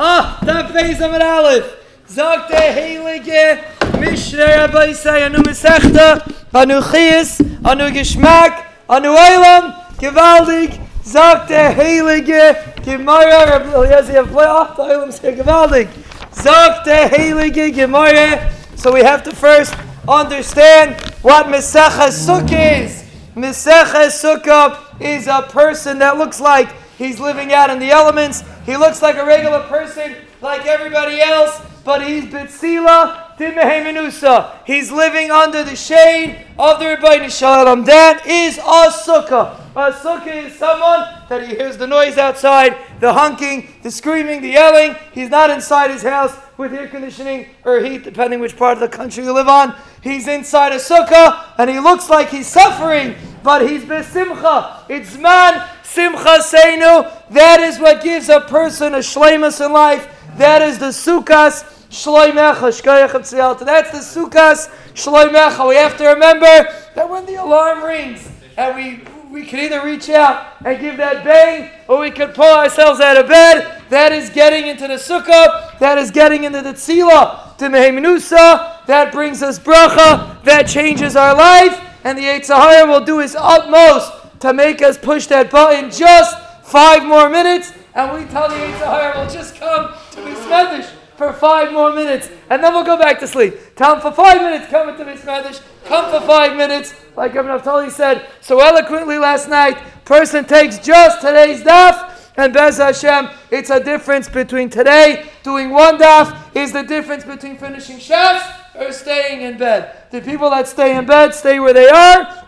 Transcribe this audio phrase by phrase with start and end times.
[0.00, 1.64] Ah, da Beis am Aleph.
[2.06, 3.58] Sagt der heilige
[3.98, 8.52] Mishnah Rabbi sei anu Mesechta, anu Chies, anu Geschmack,
[8.88, 10.78] anu Eilam, gewaltig.
[11.02, 15.88] Sagt der heilige Gemara Rabbi Eliezer ach, der Eilam ist gewaltig.
[16.30, 18.38] Sagt der heilige Gemara.
[18.76, 19.74] So we have to first
[20.06, 23.02] understand what Mesecha Sukkah is.
[23.34, 26.68] Mesecha Sukkah is a person that looks like
[26.98, 28.42] he's living out in the elements.
[28.66, 34.66] He looks like a regular person, like everybody else, but he's Bitsila Dimehemenusa.
[34.66, 37.84] He's living under the shade of the Rebbeinu Shalom.
[37.84, 39.58] That is a sukkah.
[39.74, 44.48] A sukkah is someone that he hears the noise outside, the honking, the screaming, the
[44.48, 44.96] yelling.
[45.12, 48.88] He's not inside his house with air conditioning or heat, depending which part of the
[48.88, 49.74] country you live on.
[50.02, 54.82] He's inside a sukkah and he looks like he's suffering, but he's besimcha.
[54.90, 57.10] It's man simcha seinu.
[57.30, 60.08] That is what gives a person a shlemus in life.
[60.36, 65.68] That is the sukkahs shloimecha shkayach That's the sukkahs shloimecha.
[65.68, 66.46] We have to remember
[66.94, 71.22] that when the alarm rings and we we can either reach out and give that
[71.22, 73.82] bang, or we could pull ourselves out of bed.
[73.90, 75.78] That is getting into the sukkah.
[75.78, 78.86] That is getting into the tzila, to meheminusa.
[78.86, 80.42] That brings us bracha.
[80.44, 81.78] That changes our life.
[82.04, 86.38] And the Yetzer Hara will do his utmost to make us push that button just
[86.64, 87.72] five more minutes.
[87.94, 92.30] And we tell the Yetzer Hara, will just come to Bismedish for five more minutes,
[92.48, 93.54] and then we'll go back to sleep.
[93.74, 97.90] Tell him for five minutes, come into Bismedish, come for five minutes, like Ibn Naftali
[97.90, 99.78] said so eloquently last night.
[100.04, 105.98] Person takes just today's daf, and Bez Hashem, it's a difference between today doing one
[105.98, 108.40] daf is the difference between finishing Shas
[108.76, 110.08] or staying in bed.
[110.12, 112.47] The people that stay in bed stay where they are,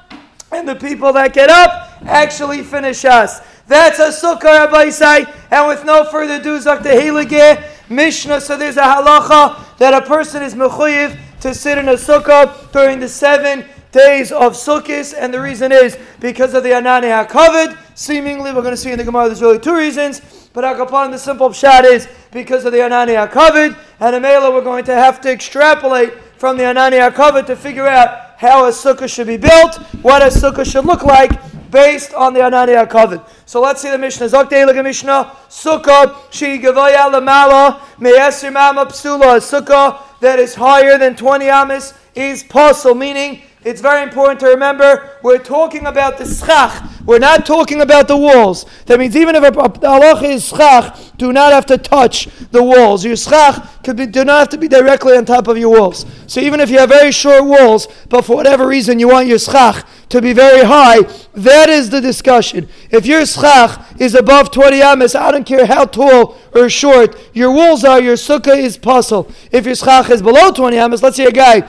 [0.53, 3.45] and the people that get up actually finish Shas.
[3.67, 8.77] That's a sukkah, Rabbi say, and with no further ado, Zakta Heilige, Mishnah, so there's
[8.77, 13.65] a halacha that a person is mechuyev to sit in a sukkah during the seven
[13.93, 17.77] days of Sukkot, and the reason is because of the Anani HaKavod.
[17.97, 20.21] Seemingly, we're going to see in the Gemara there's really two reasons,
[20.53, 24.63] but Akapan, the simple shot is because of the Anani HaKavod, and in Mela we're
[24.63, 29.07] going to have to extrapolate from the Anani HaKavod to figure out how a sukkah
[29.07, 31.31] should be built, what a sukkah should look like,
[31.71, 33.23] based on the Anani HaKavod.
[33.45, 34.25] So let's see the Mishnah.
[34.25, 40.97] Zokte Elega Mishnah, Sukkah, Shi Gavaya Lamala, Me'esir Mama Psula, a sukkah that is higher
[40.97, 46.25] than 20 amis is pasul, meaning it's very important to remember we're talking about the
[46.25, 46.83] schach.
[47.05, 48.65] We're not talking about the walls.
[48.87, 53.05] That means even if a, a, is schach, do not have to touch the walls.
[53.05, 56.07] Your schach could be, do not have to be directly on top of your walls.
[56.27, 59.39] So even if you have very short walls, but for whatever reason you want your
[59.39, 61.03] schach to be very high,
[61.35, 62.69] that is the discussion.
[62.91, 67.53] If your schach is above 20 amas, I don't care how tall or short your
[67.53, 69.31] walls are, your sukkah is pasul.
[69.53, 71.69] If your schach is below 20 amas, let's say a guy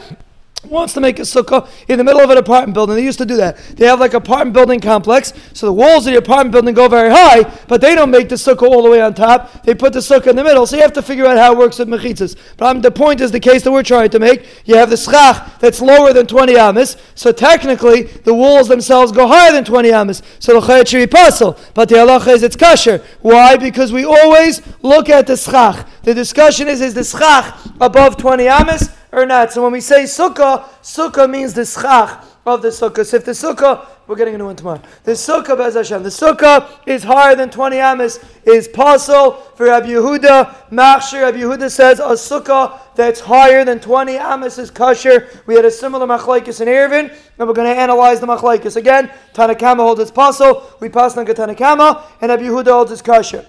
[0.70, 2.96] wants to make a sukkah in the middle of an apartment building.
[2.96, 3.58] They used to do that.
[3.76, 7.10] They have like apartment building complex, so the walls of the apartment building go very
[7.10, 9.64] high, but they don't make the sukkah all the way on top.
[9.64, 11.58] They put the sukkah in the middle, so you have to figure out how it
[11.58, 12.36] works with mechitzas.
[12.58, 14.46] But the point is the case that we're trying to make.
[14.66, 19.28] You have the schach that's lower than 20 amas, so technically the walls themselves go
[19.28, 21.58] higher than 20 amas, so the chayat should be pasul.
[21.74, 23.04] But the halacha is it's kasher.
[23.22, 23.58] Why?
[23.58, 25.88] Because we always look at the schach.
[26.04, 28.90] The discussion is, is the schach above 20 amas?
[29.12, 29.52] or not.
[29.52, 30.51] So when we say sukkah,
[30.82, 33.06] sukkah means the schach of the sukkah.
[33.06, 34.82] So if the sukkah, we're getting into one tomorrow.
[35.04, 39.88] The sukkah, Bez Hashem, the sukkah is higher than 20 amas, is pasul for Rabbi
[39.88, 40.70] Yehuda.
[40.70, 45.30] Machshir, Rabbi Yehuda says a sukkah that's higher than 20 amas is kosher.
[45.46, 49.12] We had a similar machlaikis in Eruvin, and we're going to analyze the machlaikis again.
[49.34, 50.64] Tanakama holds it's pasul.
[50.80, 53.46] We pass on Tanakama, and Rabbi Yehuda holds it's kosher.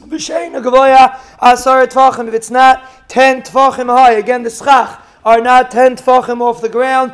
[0.00, 0.12] If
[2.34, 7.12] it's not 10 tvachim high, again the schach are not 10 tvachim off the ground,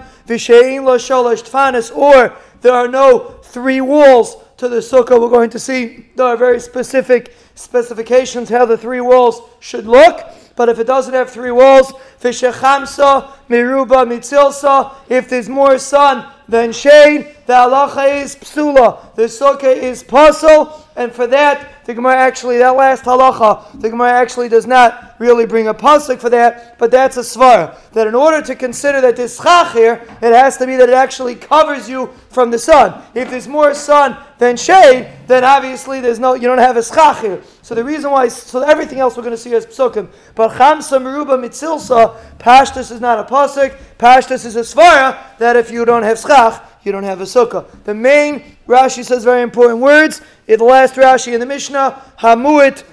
[1.90, 5.20] or there are no three walls to the sukkah.
[5.20, 10.20] We're going to see there are very specific specifications how the three walls should look.
[10.54, 16.70] But if it doesn't have three walls, v'shechamsa miruba mitzilsa, if there's more sun than
[16.70, 19.14] shade, the halacha is psula.
[19.14, 24.12] The sukkah is pasul, and for that, the Gemara actually, that last halacha, the Gemara
[24.12, 27.76] actually does not really bring a pasuk for that, but that's a svara.
[27.92, 30.94] That in order to consider that this schach here, it has to be that it
[30.94, 33.02] actually covers you from the sun.
[33.14, 37.20] If there's more sun than shade, then obviously there's no, you don't have a schach
[37.20, 37.42] here.
[37.62, 40.08] So the reason why, so everything else we're going to see as psukim.
[40.34, 45.70] But chamsa meruba mitzilsa, pashtus is not a pasuk, pashtus is a svara, that if
[45.70, 47.66] you don't have schach, you don't have a sukkah.
[47.84, 50.20] The main Rashi says very important words.
[50.46, 52.84] In the last Rashi in the Mishnah, Hamuit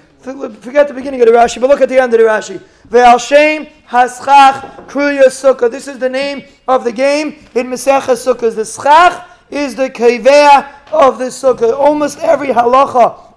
[0.60, 2.60] forget the beginning of the Rashi, but look at the end of the Rashi.
[2.88, 5.70] Ve'al Shem Haschach Kruya Sukkah.
[5.70, 8.54] This is the name of the game in Masechah Sukkah.
[8.54, 11.76] The Schach is the Kaveh of the Sukkah.
[11.76, 13.34] Almost every halacha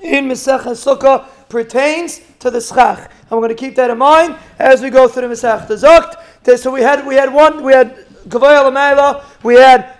[0.00, 3.10] in Masechah Sukkah pertains to the Schach.
[3.30, 6.58] We're going to keep that in mind as we go through the Masechah.
[6.58, 9.93] So we had we had one we had Gavoya Lamayla, we had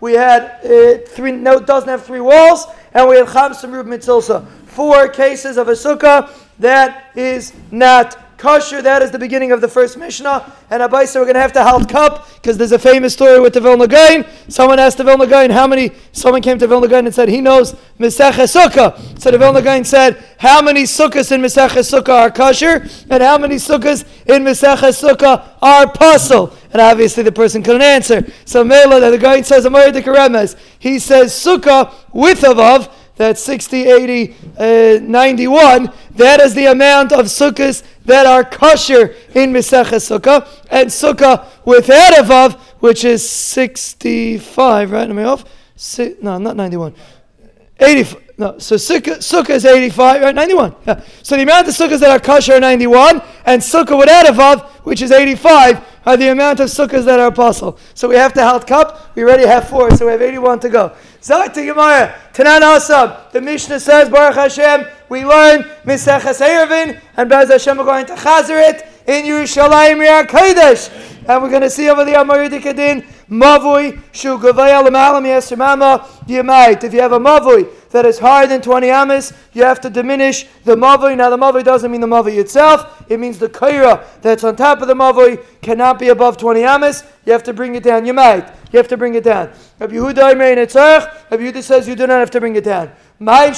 [0.00, 4.46] We had uh, three no doesn't have three walls, and we had Chamsam Rub Mitzilsa.
[4.66, 6.30] Four cases of a sukkah
[6.60, 8.82] that is not kosher.
[8.82, 10.52] That is the beginning of the first Mishnah.
[10.70, 13.52] And Abaisa, we're going to have to halt cup because there's a famous story with
[13.52, 14.24] the Vilna Gaon.
[14.48, 15.92] Someone asked the Vilna Gaon how many.
[16.12, 19.20] Someone came to Vilna Gaon and said he knows Misachah Sukkah.
[19.20, 23.38] So the Vilna Gaon said how many sukkahs in Misachah Sukkah are kosher and how
[23.38, 26.56] many sukkahs in Misachah Sukkah are puzzle.
[26.72, 28.26] And obviously the person couldn't answer.
[28.46, 34.98] So Mela, the Gaon says a He says sukkah with avav that's 60, 80, uh,
[35.02, 35.92] 91.
[36.12, 40.48] That is the amount of sukkahs that are kosher in Mesechah Sukkah.
[40.70, 45.10] And Sukkah without Avav, which is 65, right?
[45.10, 45.44] Am I off?
[45.76, 46.94] Si- no, not 91.
[47.78, 48.22] 85.
[48.38, 50.34] No, so sukkah, sukkah is 85, right?
[50.34, 50.74] 91.
[50.86, 51.02] Yeah.
[51.22, 55.02] So the amount of sukkahs that are kosher are 91, and sukkah without avav, which
[55.02, 57.78] is 85, are the amount of sukkahs that are apostle.
[57.94, 59.14] So we have to halt cup.
[59.14, 60.92] We already have four, so we have 81 to go.
[61.22, 63.30] Zak to Gemara, Tanan Asab.
[63.32, 68.14] The Mishnah says, Baruch Hashem, we learn Miseches Eruvin, and Bez Hashem we're going to
[68.14, 70.90] chazer it in Yerushalayim Riyah Kodesh.
[71.28, 76.04] And we're going to see over the Amoridikadin, Mavui, Shu Gavaya Lamalam Yesimama.
[76.82, 80.46] If you have a Mavui, that is higher than 20 amas, you have to diminish
[80.64, 81.16] the mavui.
[81.16, 84.80] Now, the mavoi doesn't mean the mavui itself, it means the kaira that's on top
[84.80, 87.02] of the mavui cannot be above 20 amas.
[87.26, 88.06] You have to bring it down.
[88.06, 88.48] You might.
[88.72, 89.50] You have to bring it down.
[89.78, 92.92] Rabbi Yehuda says you do not have to bring it down.
[93.22, 93.52] Why by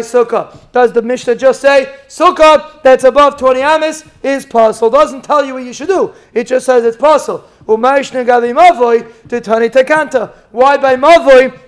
[0.00, 0.56] sukkah?
[0.72, 4.90] Does the Mishnah just say sukkah that's above 20 amas is pasul?
[4.90, 6.14] Doesn't tell you what you should do.
[6.32, 7.40] It just says it's pasul.
[7.66, 8.00] Why
[10.78, 11.60] by mavoi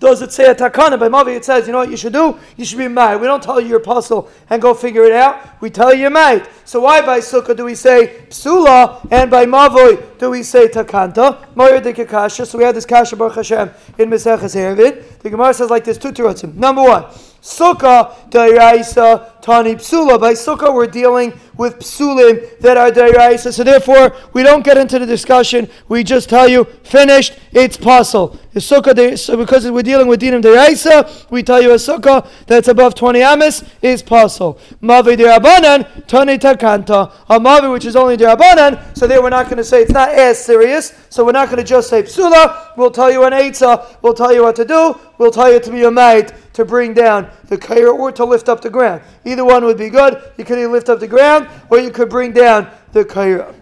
[0.00, 0.98] does it say a takana?
[0.98, 2.38] By Mavi it says, you know what you should do?
[2.56, 3.20] You should be mad.
[3.20, 5.60] We don't tell you your apostle and go figure it out.
[5.60, 6.46] We tell you you're.
[6.64, 11.54] So why by Sukkah do we say psula and by Mavoi do we say takanta?
[11.56, 12.46] Moyer de kasha.
[12.46, 15.18] So we have this kasha Baruch Hashem in Maseches Eruvin.
[15.18, 16.54] The Gemara says like this, two terutzim.
[16.54, 17.04] Number one,
[17.42, 20.20] Sukkah Dairaisa Tani Psula.
[20.20, 23.52] By Sukkah, we're dealing with Psulim that are Dairaisa.
[23.52, 25.68] So therefore, we don't get into the discussion.
[25.88, 28.38] We just tell you, finished, it's pasul.
[28.52, 32.68] The Sukkah, so because we're dealing with Dinim Dairaisa, we tell you a Sukkah that's
[32.68, 34.58] above 20 Amis is pasul.
[34.82, 37.12] Mavi Dirabanan, Tani Takanta.
[37.28, 40.10] A Mavi which is only Dirabanan, so there we're not going to say it's not
[40.10, 40.92] as serious.
[41.08, 42.76] So we're not going to just say Psula.
[42.76, 44.02] We'll tell you an Eitzah.
[44.02, 44.98] We'll tell you what to do.
[45.18, 48.48] We'll tell you to be a mate to bring down the kair or to lift
[48.48, 49.02] up the ground.
[49.24, 50.22] Either one would be good.
[50.38, 53.54] You could either lift up the ground or you could bring down the kair.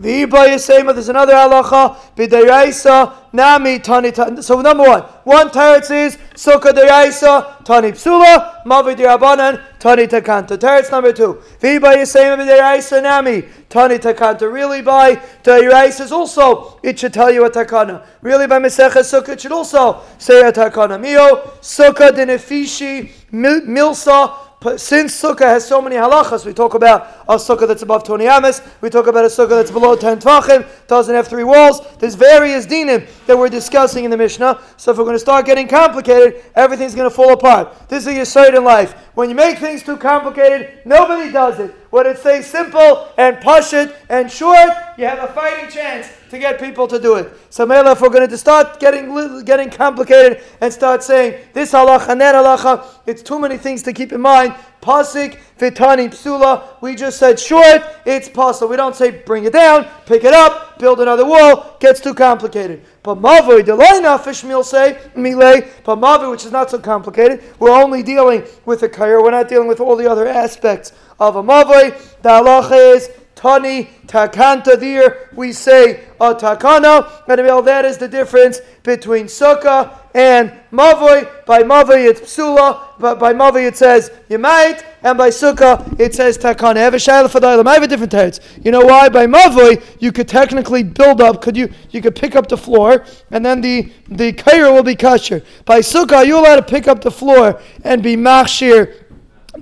[0.00, 4.42] The Ibayasema, there's another halacha, b'dayraisa nami tani tani.
[4.42, 10.56] So number one, one teretz is sukkah dayraisa tani psula mavi dirabanan tani takanta.
[10.58, 14.52] Teretz number two, v'bayisema b'dayraisa nami tani takanta.
[14.52, 18.02] Really by dayraisa is also it should tell you a takana.
[18.22, 21.00] Really by mesecha sukkah it should also say a takana.
[21.00, 27.68] Mio sukkah denefishi milsa since sukkah has so many halachas, we talk about a sukkah
[27.68, 31.28] that's above 20 amas, we talk about a sukkah that's below 10 tvachim, doesn't have
[31.28, 31.80] three walls.
[31.98, 34.60] There's various dinim that we're discussing in the Mishnah.
[34.76, 37.88] So if we're going to start getting complicated, everything's going to fall apart.
[37.88, 38.94] This is your certain life.
[39.14, 41.72] When you make things too complicated, nobody does it.
[41.90, 46.38] When it stays simple and push it and short, you have a fighting chance to
[46.38, 47.32] get people to do it.
[47.50, 52.10] So, Mela, if we're going to start getting getting complicated and start saying this halacha
[52.10, 54.54] and that halacha, it's too many things to keep in mind.
[54.80, 56.80] Pasik, vitani, psula.
[56.80, 58.68] We just said short, it's pasul.
[58.68, 61.76] We don't say bring it down, pick it up, build another wall.
[61.80, 62.84] Gets too complicated.
[63.02, 65.62] But mavoi delayna fish meal say mile.
[65.84, 69.22] But mavoi, which is not so complicated, we're only dealing with the kair.
[69.22, 71.96] We're not dealing with all the other aspects of a mavoi.
[72.22, 78.08] The halacha is Tani takanta there we say a takana, and well, that is the
[78.08, 81.46] difference between sukkah and mavoi.
[81.46, 86.36] By mavoi it's psula, but by mavoi it says might, and by sukkah it says
[86.36, 86.78] takana.
[86.78, 88.40] I have a shayla for the I have a different teretz.
[88.64, 89.08] You know why?
[89.08, 91.40] By mavoi you could technically build up.
[91.40, 91.72] Could you?
[91.90, 95.44] You could pick up the floor, and then the the kaira will be kosher.
[95.64, 99.04] By sukkah you're allowed to pick up the floor and be machshir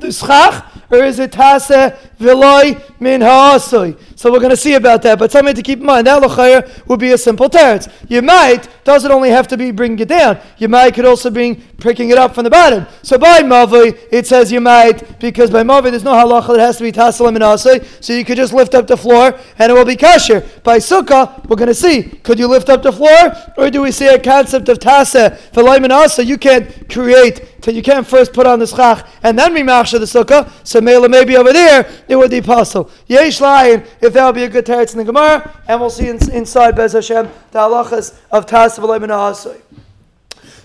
[0.00, 3.98] the schach, or is it tase veloy min ha'asoi.
[4.16, 5.18] So we're going to see about that.
[5.18, 7.92] But something to keep in mind, that lachayr would be a simple teretz.
[8.08, 10.40] You might, doesn't only have to be bringing it down.
[10.58, 12.86] You might could also be picking it up from the bottom.
[13.02, 16.78] So by Mavi, it says you might, because by Mavi there's no halacha that has
[16.78, 18.02] to be tassel min ha'asoi.
[18.02, 20.46] So you could just lift up the floor and it will be kosher.
[20.62, 23.32] By Sukkah, we're going to see, could you lift up the floor?
[23.56, 26.24] Or do we see a concept of tasa for min asa?
[26.24, 30.04] You can't create so you can't first put on the schach and then mimachsha the
[30.04, 30.48] sukkah.
[30.62, 32.88] So mela maybe over there it would be possible.
[33.08, 36.08] Yesh layin if that would be a good teretz in the Gemara, and we'll see
[36.08, 39.60] in, inside Bez Hashem the halachas of tas v'loy minahasoi.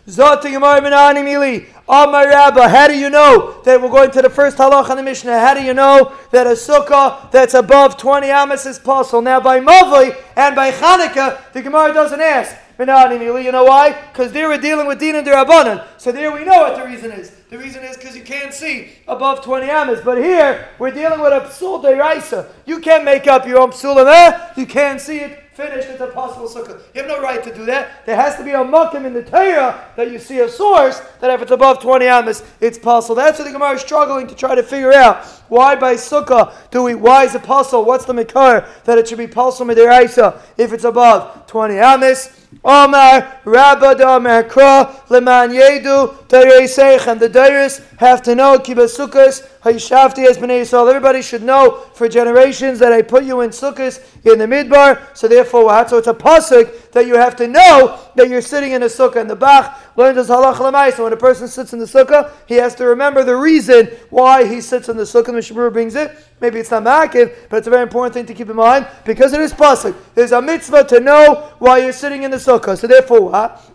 [0.07, 1.65] Zot Gemara Minani Mili.
[1.89, 4.97] Oh, Amar Rabba, how do you know that we're going to the first halach in
[4.97, 5.39] the Mishnah?
[5.39, 9.23] How do you know that a sukkah that's above 20 amas is pasul?
[9.23, 12.55] Now by Mavli and by Chanukah, the Gemara doesn't ask.
[12.81, 13.99] You know why?
[14.11, 15.85] Because there we're dealing with Din and Dirabanan.
[15.97, 17.31] So there we know what the reason is.
[17.49, 20.01] The reason is because you can't see above 20 amas.
[20.03, 22.47] But here, we're dealing with a psul deraisa.
[22.65, 24.53] You can't make up your own psul there.
[24.55, 26.79] You can't see it finished it's a pasul sukkah.
[26.93, 28.05] You have no right to do that.
[28.05, 31.29] There has to be a mukim in the Torah that you see a source that
[31.29, 33.15] if it's above 20 amas, it's pasul.
[33.15, 35.25] That's what the Gemara is struggling to try to figure out.
[35.49, 37.85] Why by sukkah do we, why is it pasul?
[37.85, 42.40] What's the makar that it should be pasul midiraisa if it's above 20 amas?
[42.63, 50.27] Omar, Rabba Omer Kra, Leman Yedu, Seich, and the Dairis have to know Kibasukas, Hayshafti
[50.27, 50.87] as Bnei Yisrael.
[50.87, 55.17] Everybody should know for generations that I put you in Sukkahs in the Midbar.
[55.17, 58.83] So therefore, so it's a pasuk that you have to know that you're sitting in
[58.83, 59.21] a sukkah.
[59.21, 60.93] And the Bach learns as halach lamai.
[60.93, 64.45] So when a person sits in the sukkah, he has to remember the reason why
[64.45, 65.27] he sits in the sukkah.
[65.27, 66.15] The Mishabur brings it.
[66.41, 69.31] Maybe it's not ma'akiv, but it's a very important thing to keep in mind because
[69.31, 69.95] it is pasuk.
[70.15, 72.77] There's a mitzvah to know why you're sitting in the sukkah.
[72.77, 73.71] So therefore, ah, what?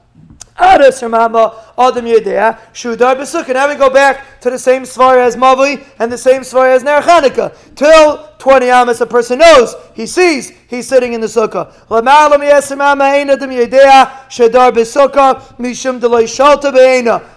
[0.58, 3.52] Adas Ramama Adam Yedea Shudar Besukah.
[3.52, 6.82] Now we go back to the same svar as Mavli and the same svar as
[6.82, 7.02] Ner.
[7.74, 11.72] Till 20 amas, a person knows, he sees, he's sitting in the sukkah.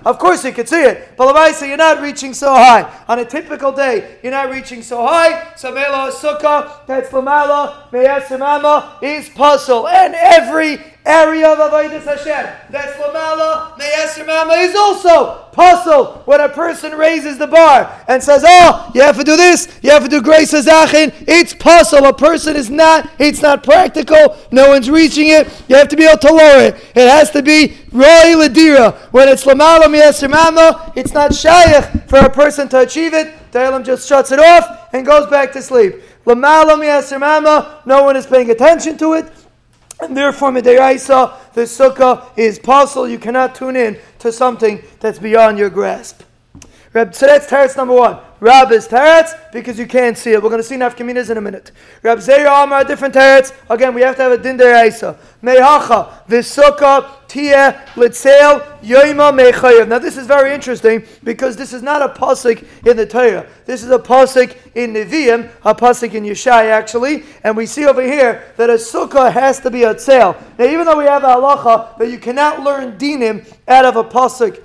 [0.05, 3.03] Of course he could see it, but Lamaisa, you're not reaching so high.
[3.07, 5.53] On a typical day, you're not reaching so high.
[5.55, 9.87] So Mela Sukkah, that's Lamala, Meyasimama, is pasul.
[9.89, 12.71] And every area of Avodah Hashem.
[12.71, 18.89] That's Lamala, Meyasimama is also pasul when a person raises the bar and says, Oh,
[18.95, 21.13] you have to do this, you have to do grace Azachin.
[21.27, 22.05] It's pasul.
[22.05, 24.37] A person is not, it's not practical.
[24.51, 25.47] No one's reaching it.
[25.67, 26.75] You have to be able to lower it.
[26.95, 28.95] It has to be Roy Ladira.
[29.11, 33.33] When it's Lamala Miyasimama, it's not Shaykh for a person to achieve it.
[33.51, 35.95] The just shuts it off and goes back to sleep.
[36.25, 39.25] Lamala Miyasimama, no one is paying attention to it.
[40.01, 43.09] And therefore, Midiraisa, the sukkah is pasul.
[43.09, 46.23] You cannot tune in to something that's beyond your grasp.
[46.91, 48.19] So that's teretz number one.
[48.39, 50.41] Rab is teretz because you can't see it.
[50.41, 51.71] We're going to see nafkaminas in a minute.
[52.01, 53.53] Rab Zera Amar, different teretz.
[53.69, 55.17] Again, we have to have a din deraisa.
[55.43, 59.87] Mehacha, v'sukkah, tia, litzel, yoima, mechayev.
[59.87, 63.45] Now this is very interesting because this is not a pasuk in the Torah.
[63.65, 67.23] This is a pasuk in Nevi'im, a pasuk in Yeshai actually.
[67.43, 70.35] And we see over here that a sukkah has to be a tzel.
[70.57, 74.03] Now even though we have a halacha that you cannot learn dinim out of a
[74.03, 74.63] pasuk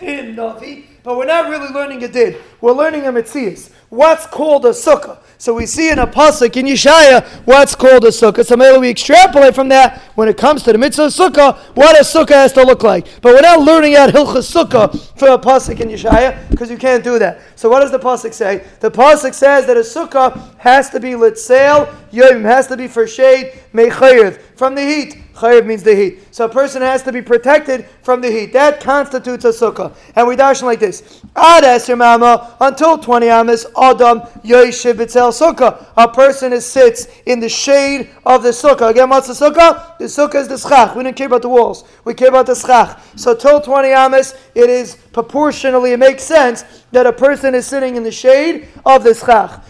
[0.00, 2.34] in Navi, but we're not really learning a din.
[2.60, 3.70] We're learning a mitzias.
[3.90, 5.20] What's called a sukkah?
[5.38, 8.44] So we see in a pasuk in Yeshaya what's called a sukkah.
[8.44, 12.02] So maybe we extrapolate from that when it comes to the mitzvah sukkah, what a
[12.02, 13.06] sukkah has to look like.
[13.22, 17.04] But we're not learning out hilchas sukkah for a pasuk in Yeshaya because you can't
[17.04, 17.40] do that.
[17.54, 18.66] So what does the pasuk say?
[18.80, 23.06] The pasuk says that a sukkah has to be litzail yom, has to be for
[23.06, 25.22] shade mechayev from the heat.
[25.36, 26.34] Chayiv means the heat.
[26.34, 28.54] So a person has to be protected from the heat.
[28.54, 29.94] That constitutes a sukkah.
[30.14, 31.22] And we dash like this.
[31.36, 35.86] Ad mama until 20 amas, Adam Yoshiv Bitzel Sukkah.
[35.96, 38.90] A person is, sits in the shade of the sukkah.
[38.90, 39.98] Again, what's the sukkah?
[39.98, 40.96] The sukkah is the schach.
[40.96, 41.84] We don't care about the walls.
[42.04, 42.98] We care about the schach.
[43.16, 47.96] So till 20 amas, it is proportionally, it makes sense that a person is sitting
[47.96, 49.62] in the shade of the schach.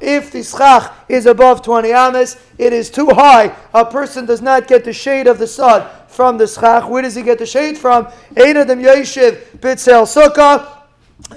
[0.00, 3.52] If the schach is above 20 amas, it is too high.
[3.74, 6.88] A person does not get the shade of the sun from the schach.
[6.88, 8.04] Where does he get the shade from?
[8.36, 10.78] Einadim Yeshiv Bitzel Sukkah.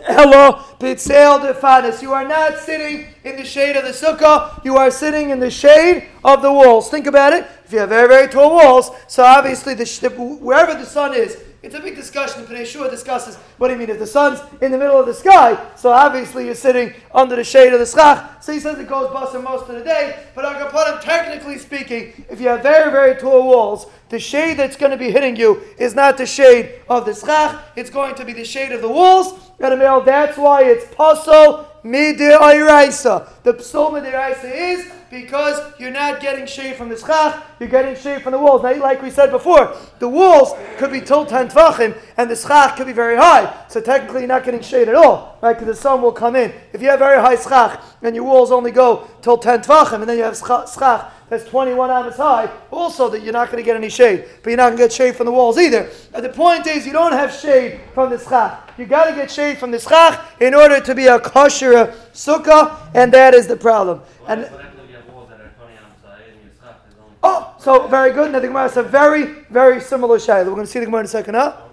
[0.03, 2.03] Hello, Pitzel Defanis.
[2.03, 5.49] You are not sitting in the shade of the sukkah, you are sitting in the
[5.49, 6.89] shade of the walls.
[6.89, 7.47] Think about it.
[7.65, 11.73] If you have very, very tall walls, so obviously the, wherever the sun is, it's
[11.73, 12.45] a big discussion.
[12.45, 15.13] Pnei Shua discusses what do you mean if the sun's in the middle of the
[15.15, 15.57] sky?
[15.75, 18.43] So obviously you're sitting under the shade of the schach.
[18.43, 20.27] So he says it goes busting most of the day.
[20.35, 24.91] But Agapanim, technically speaking, if you have very very tall walls, the shade that's going
[24.91, 27.59] to be hitting you is not the shade of the schach.
[27.75, 29.33] It's going to be the shade of the walls.
[29.59, 29.81] and.
[30.05, 33.27] That's why it's pasul midiraisa.
[33.41, 34.91] The psul midiraisa is
[35.21, 38.61] because you're not getting shade from the schach, you're getting shade from the walls.
[38.63, 42.75] Now, like we said before, the walls could be till 10 tvachim, and the schach
[42.75, 43.65] could be very high.
[43.69, 45.53] So technically, you're not getting shade at all, right?
[45.53, 46.53] Because the sun will come in.
[46.73, 50.09] If you have very high schach, and your walls only go till 10 tvachim, and
[50.09, 53.75] then you have schach that's 21 amas high, also that you're not going to get
[53.75, 54.25] any shade.
[54.43, 55.89] But you're not going to get shade from the walls either.
[56.13, 58.73] And the point is, you don't have shade from the schach.
[58.77, 62.77] You got to get shade from the schach in order to be a kosher sukkah,
[62.93, 64.01] and that is the problem.
[64.27, 64.74] And Oh,
[67.65, 68.31] so very good.
[68.31, 70.45] Now the Gemara is a very, very similar shayla.
[70.45, 71.63] We're going to see the Gemara in a second, huh?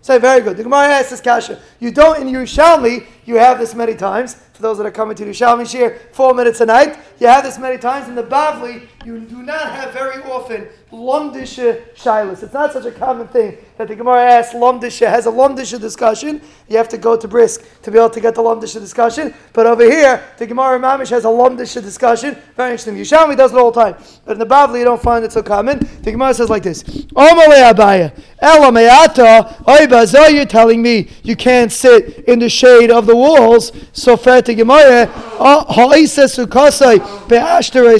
[0.00, 0.56] Say very good.
[0.56, 1.60] The Gemara asks this kasha.
[1.78, 3.06] You don't in Yerushalmi.
[3.24, 4.34] You have this many times.
[4.52, 6.98] For those that are coming to Yerushalmi share four minutes a night.
[7.18, 8.86] You have this many times in the Bavli.
[9.04, 12.42] You do not have very often Lomdisha Shilas.
[12.42, 16.40] It's not such a common thing that the Gemara asks Lomdisha, has a Lomdisha discussion.
[16.68, 19.34] You have to go to Brisk to be able to get the Lomdisha discussion.
[19.52, 22.36] But over here, the Gemara Mamish has a Lomdisha discussion.
[22.56, 22.96] Very interesting.
[22.96, 24.02] Yerushalmi does it all the time.
[24.24, 25.78] But in the Bavli, you don't find it so common.
[26.02, 31.72] The Gemara says like this Omale Abaya, Ela Meata, Oiba, you're telling me you can't
[31.72, 33.72] sit in the shade of the walls.
[33.92, 35.64] So to Gemara, ah,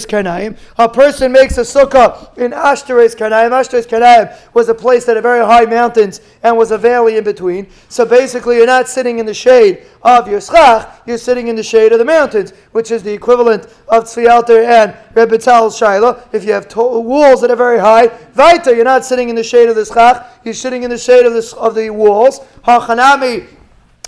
[0.06, 0.56] Karnaim.
[0.78, 3.50] A person makes a sukkah in Ash Ashtares Karnaim.
[3.50, 7.24] Ashtares Karnaim was a place that had very high mountains and was a valley in
[7.24, 7.68] between.
[7.88, 11.62] So basically, you're not sitting in the shade of your schach, you're sitting in the
[11.62, 16.28] shade of the mountains, which is the equivalent of Tzvialter and Rebbe Shaila.
[16.32, 19.44] If you have to- walls that are very high, Vaita, you're not sitting in the
[19.44, 22.40] shade of the schach, you're sitting in the shade of the, of the walls.
[22.66, 23.46] Hachanami,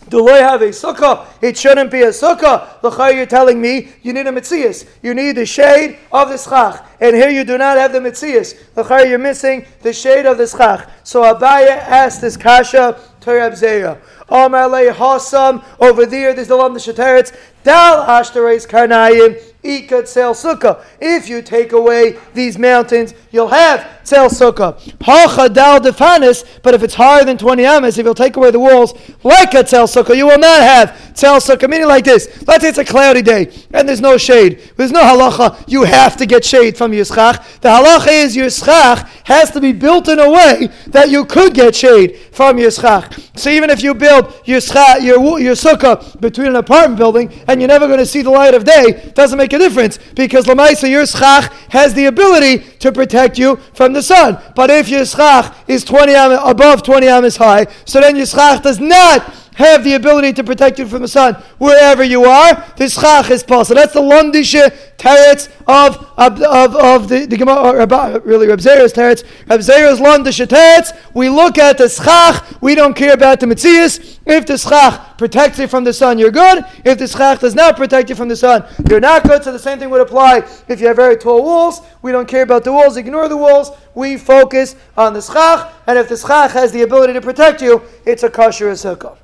[0.09, 1.27] do I have a sukkah?
[1.41, 2.83] It shouldn't be a sukkah.
[2.83, 4.87] L'chai, you're telling me you need a mitzias.
[5.03, 6.85] You need the shade of the schach.
[7.01, 8.55] And here you do not have the mitzias.
[8.77, 10.89] L'chai, you're missing the shade of the schach.
[11.05, 13.99] So Abaya asked this kasha to Reb.
[14.35, 17.33] Hasam, over there, there's the Lam the.
[17.65, 20.85] Dal Ashtares Karnayim, Ikat Tzel Sukkah.
[21.01, 24.79] If you take away these mountains, you'll have Tzel Sukkah.
[25.03, 28.61] Hacha Dal Defanis, but if it's higher than 20 amas, if you'll take away the
[28.61, 31.71] walls like a Tzel Sukkah, you will not have Tzel Sukkah.
[31.71, 32.29] Meaning like this.
[32.47, 34.71] Let's say it's a cloudy day and there's no shade.
[34.77, 35.65] There's no halacha.
[35.67, 37.43] You have to get shade from your schach.
[37.63, 41.55] The halacha is your schach has to be built in a way that you could
[41.55, 43.19] get shade from your schach.
[43.37, 47.61] So even if you build your schach, your, your sukkah between an apartment building and
[47.61, 50.89] you're never going to see the light of day, doesn't make a difference because Lamaisa,
[50.89, 54.39] your schach has the ability to protect you from the sun.
[54.55, 58.63] But if your schach is 20 am- above 20 amas high, so then your schach
[58.63, 62.65] does not have the ability to protect you from the sun wherever you are.
[62.77, 63.77] The schach is pasul.
[63.77, 68.93] That's the Lomdische teretz of, of, of, of the, the Gemara, uh, really Reb Zera's
[68.93, 69.25] teretz.
[69.49, 70.93] Reb Zera's Lomdische teretz.
[71.15, 72.61] We look at the schach.
[72.61, 74.19] We don't care about the mitzias.
[74.27, 76.65] If the schach protects you from the sun, you're good.
[76.85, 79.45] If the schach does not protect you from the sun, you're not good.
[79.45, 81.81] So the same thing would apply if you have very tall walls.
[82.03, 82.97] We don't care about the walls.
[82.97, 83.71] Ignore the walls.
[83.95, 85.73] We focus on the schach.
[85.87, 89.19] And if the schach has the ability to protect you, it's a kosher sukkah.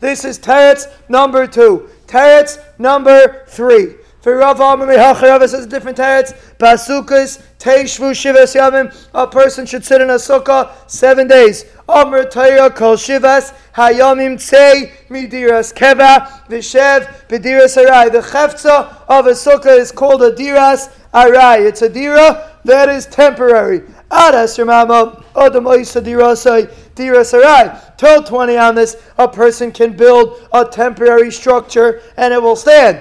[0.00, 1.88] This is teretz number two.
[2.06, 3.94] Teretz number three.
[4.20, 6.34] For Rav Amar Rav says a different teretz.
[6.58, 8.94] Basukas teishvu shivas yamim.
[9.14, 11.64] A person should sit in a sukkah seven days.
[11.88, 18.12] Amr Torah kol shivas hayamim tzei midiras keva v'shev b'diras arai.
[18.12, 21.66] The chefza of a sukkah is called a diras arai.
[21.66, 23.80] It's a dira that is temporary.
[24.10, 27.96] Adas Ramama Adam Oisa Dirasai Dirasarai.
[27.96, 33.00] Till 20 amas, a person can build a temporary structure and it will stand.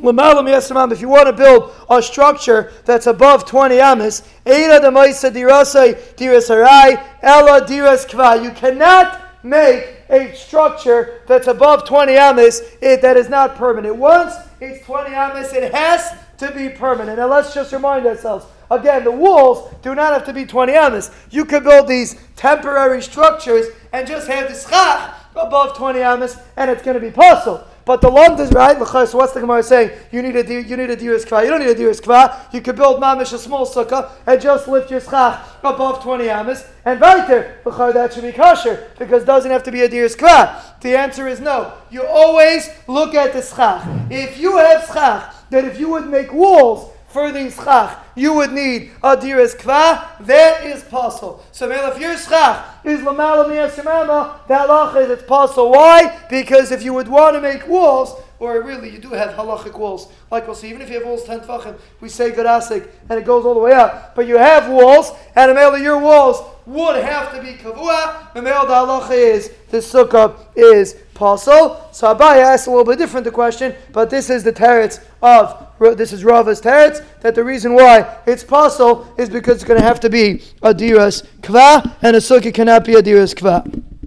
[0.00, 5.94] If you want to build a structure that's above 20 amas, Eira de Moisa Dirasai
[6.14, 8.42] Dirasarai Ella Diras Kva.
[8.42, 13.96] You cannot make a structure that's above 20 amas it, eh, that is not permanent.
[13.96, 17.18] Once it's 20 amas, it has to be permanent.
[17.18, 18.46] Now let's just remind ourselves.
[18.70, 21.10] Again, the walls do not have to be 20 amas.
[21.30, 26.70] You could build these temporary structures and just have the schach above 20 amas, and
[26.70, 27.64] it's going to be pasul.
[27.88, 28.76] But the land is right.
[28.76, 29.98] So what's the Gemara saying?
[30.12, 31.42] You need a you need a diras kva.
[31.42, 32.52] You don't need a diras kva.
[32.52, 36.66] You could build mamish a small sukkah and just lift your schach above twenty amas
[36.84, 37.62] and right there.
[37.64, 40.78] That should be kosher because it doesn't have to be a diras kva.
[40.82, 41.72] The answer is no.
[41.90, 43.82] You always look at the schach.
[44.10, 48.52] If you have schach that if you would make walls for the schach, you would
[48.52, 50.18] need a diras kva.
[50.26, 51.40] That is pasul.
[51.52, 55.70] So, if your schach is lamala miyasimama, the halacha is it's pasul.
[55.70, 56.18] Why?
[56.28, 60.08] Because if you would want to make walls, or really you do have halachic walls,
[60.30, 63.24] like we'll see, even if you have walls ten tefachim, we say gadasik, and it
[63.24, 64.14] goes all the way up.
[64.14, 68.32] But you have walls, and Amela, your walls would have to be kavua.
[68.34, 71.92] Memel the halacha is the sukkah is pasul.
[71.94, 75.66] So Abaye asks a little bit different the question, but this is the teretz of
[75.96, 79.86] this is Rava's teretz that the reason why it's pasul is because it's going to
[79.86, 83.97] have to be a diras kva, and a sukkah cannot be a diras kva.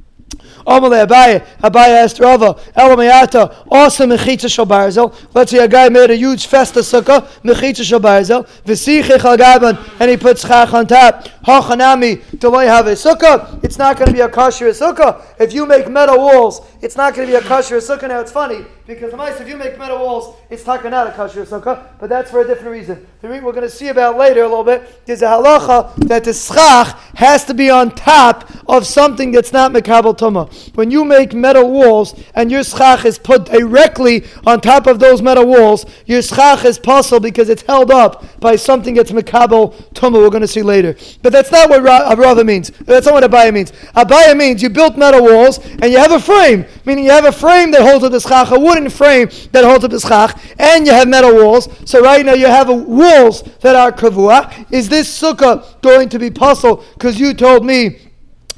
[0.65, 5.13] Omale Abaye, Abaye asked Rava, Elamayata, awesome mechitza shal barzel.
[5.33, 10.09] Let's say a guy made a huge festa sukkah, mechitza shal barzel, v'sichich al and
[10.09, 11.25] he puts chach on top.
[11.45, 13.63] Hachanami, I have a sukkah?
[13.63, 15.23] It's not going to be a kosher sukkah.
[15.39, 18.07] If you make metal walls, it's not going to be a kosher sukkah.
[18.07, 21.87] Now it's funny because if you make metal walls, it's not not a kosher sukkah,
[21.99, 23.07] but that's for a different reason.
[23.21, 26.33] The we're going to see about later a little bit is a halacha that the
[26.33, 30.51] schach has to be on top of something that's not mekabel tuma.
[30.75, 35.21] When you make metal walls and your schach is put directly on top of those
[35.21, 40.13] metal walls, your schach is pasul because it's held up by something that's mekabel tuma.
[40.13, 42.71] We're going to see later, but that's not what uh, Rava means.
[42.71, 43.71] That's not what Abaya means.
[43.95, 47.31] Abaya means you built metal walls and you have a frame, meaning you have a
[47.31, 50.85] frame that holds up the schach, a wooden frame that holds up the schach, and
[50.85, 51.69] you have metal walls.
[51.85, 54.71] So right now you have walls that are kavua.
[54.71, 56.83] Is this sukkah going to be pasul?
[56.93, 57.99] Because you told me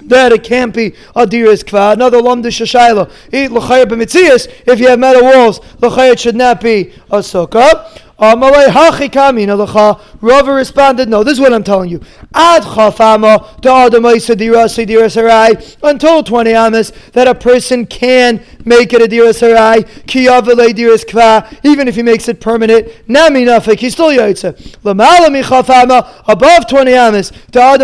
[0.07, 1.93] that it can't be a diris kva.
[1.93, 3.11] Another lomda shashayla.
[3.31, 4.51] Eat l'chayr b'mitzias.
[4.67, 7.99] If you have metal walls, l'chayr should not be a sukkah.
[8.19, 9.99] Rava
[10.53, 11.99] responded, No, this is what I'm telling you.
[12.33, 13.61] Ad chafama
[15.83, 21.45] until 20 amas that a person can make it a diras harai, kiyavale diras kva,
[21.63, 24.53] even if he makes it permanent, nami nafik, he's still yotze.
[24.83, 27.81] Lamala michafama, above 20 amas, that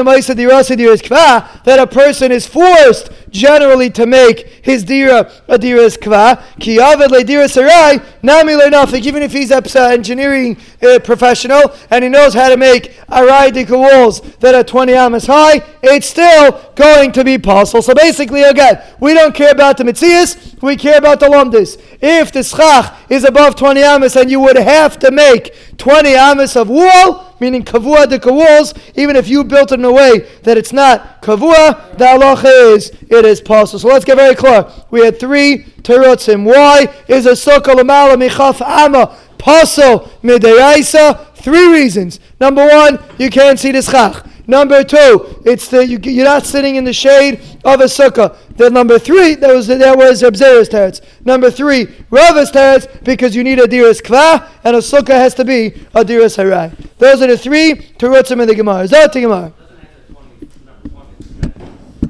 [1.80, 8.04] a person is forced generally to make his dira a diras kva, kiyavale diras harai,
[8.24, 12.58] nami le nafik, even if he's upset engineering uh, professional and he knows how to
[12.58, 17.82] make araidika walls that are 20 amas high, it's still going to be pasul.
[17.82, 21.82] So basically, again, we don't care about the mitzias, we care about the lomdis.
[22.02, 26.56] If the schach is above 20 amas and you would have to make 20 amas
[26.56, 30.58] of wall, meaning kavua de walls, even if you built it in a way that
[30.58, 33.80] it's not kavua, the halacha is it is pasul.
[33.80, 34.72] So let's get very clear.
[34.92, 36.46] We had three terutzim.
[36.46, 41.36] Why is a sukkah lamala michaf ama midiraisa.
[41.36, 42.20] Three reasons.
[42.40, 44.26] Number one, you can't see the schach.
[44.50, 48.36] Number two, it's the you, are not sitting in the shade of a sukkah.
[48.58, 51.02] Then number three, that was that was Abzera's teretz.
[51.24, 55.46] Number three, Rava's teretz, because you need a diras kva, and a sukkah has to
[55.46, 56.76] be a diras harai.
[56.98, 58.80] Those are the three terutzim in the Gemara.
[58.80, 59.54] Is that the Gemara?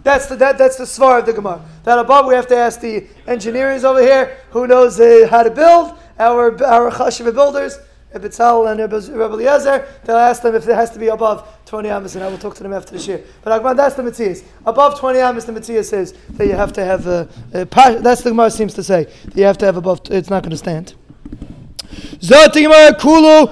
[0.04, 1.62] That's the that, that's the svar of the Gemara.
[1.84, 5.52] That above we have to ask the engineers over here who knows uh, how to
[5.52, 7.80] build our our chashiva builders,
[8.14, 12.16] Betzal and Rebbe Eliezer, they'll ask them if it has to be above 20 amas,
[12.16, 13.24] and I will talk to them after the year.
[13.44, 14.44] But Agman, that's the mitzias.
[14.66, 17.66] Above 20 amas, the mitzias says that you have to have a, a,
[18.02, 20.02] that's the Gemara seems to say that you have to have above.
[20.10, 20.96] It's not going to stand.
[23.00, 23.48] Kulu.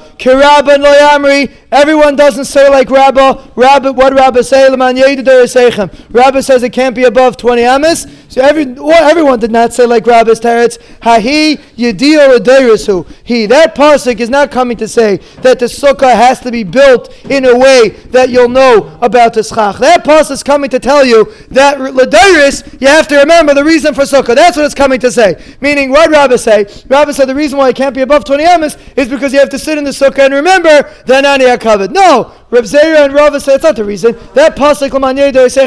[1.72, 3.52] Everyone doesn't say like Rabba.
[3.56, 4.70] Rabba, what Rabba say?
[4.70, 8.06] Rabba says it can't be above 20 amas.
[8.38, 10.78] So every, everyone did not say like Rabba's teretz.
[11.00, 13.12] Hahi Yedil Aderisu.
[13.23, 13.47] He.
[13.47, 17.45] That pasuk is not coming to say that the sukkah has to be built in
[17.45, 19.80] a way that you'll know about the schach.
[19.80, 23.95] That pasuk is coming to tell you that Ladiris, you have to remember the reason
[23.95, 24.36] for sukkah.
[24.36, 25.43] That's what it's coming to say.
[25.60, 26.67] Meaning, what Rabba say?
[26.89, 29.50] Rabba said the reason why it can't be above 20 amas is because you have
[29.50, 31.91] to sit in the sukkah and remember the Ani covered.
[31.91, 34.14] No, Reb Zera and Rava say it's not the reason.
[34.34, 34.88] That pasuk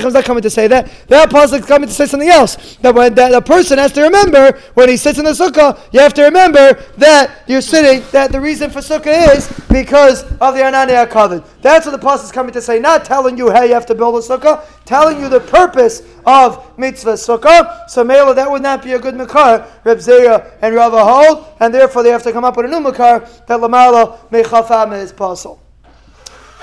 [0.07, 0.91] is not coming to say that.
[1.09, 2.77] That pasuk is coming to say something else.
[2.77, 6.01] That when that a person has to remember when he sits in the sukkah, you
[6.01, 8.03] have to remember that you're sitting.
[8.13, 11.45] That the reason for sukkah is because of the Anani covered.
[11.61, 12.79] That's what the pasuk is coming to say.
[12.79, 16.79] Not telling you how you have to build a sukkah, telling you the purpose of
[16.79, 17.91] mitzvah sukkah.
[17.91, 19.67] So Mela, that would not be a good makar.
[19.85, 22.81] Reb Zera and Rava hold, and therefore they have to come up with a new
[22.81, 25.59] makar that lamala mechafam is pasul.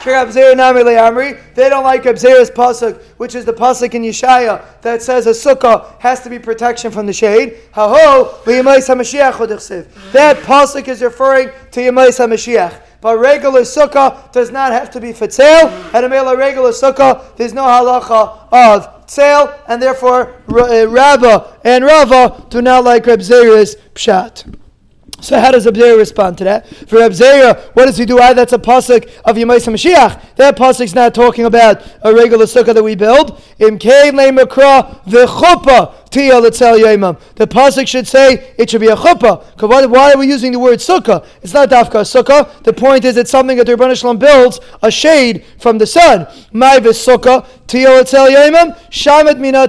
[0.04, 6.00] They don't like Abzera's pasuk, which is the pasuk in Yeshaya that says a sukkah
[6.00, 7.58] has to be protection from the shade.
[7.74, 7.98] That
[10.44, 12.82] pasuk is referring to Yemais HaMashiach.
[13.00, 17.36] But regular sukkah does not have to be for sale, and a male regular sukkah,
[17.36, 23.20] there's no halacha of sale, and therefore uh, Rabbah and Rava do not like Reb
[23.20, 24.58] pshat.
[25.20, 26.68] So how does Abzera respond to that?
[26.68, 28.20] For Abzera, what does he do?
[28.22, 30.36] Ah, that's a pasuk of Yemais Mashiach.
[30.36, 33.42] That pasuk's not talking about a regular sukkah that we build.
[33.60, 39.44] Im makra v'chuppah the pasuk should say it should be a chuppah.
[39.68, 41.26] Why, why are we using the word sukkah?
[41.42, 42.64] It's not dafka sukkah.
[42.64, 46.28] The point is it's something that the Rebbeinu Shalom builds a shade from the sun.
[46.52, 49.68] My sukkah tiyol etzel yemim shamet mina.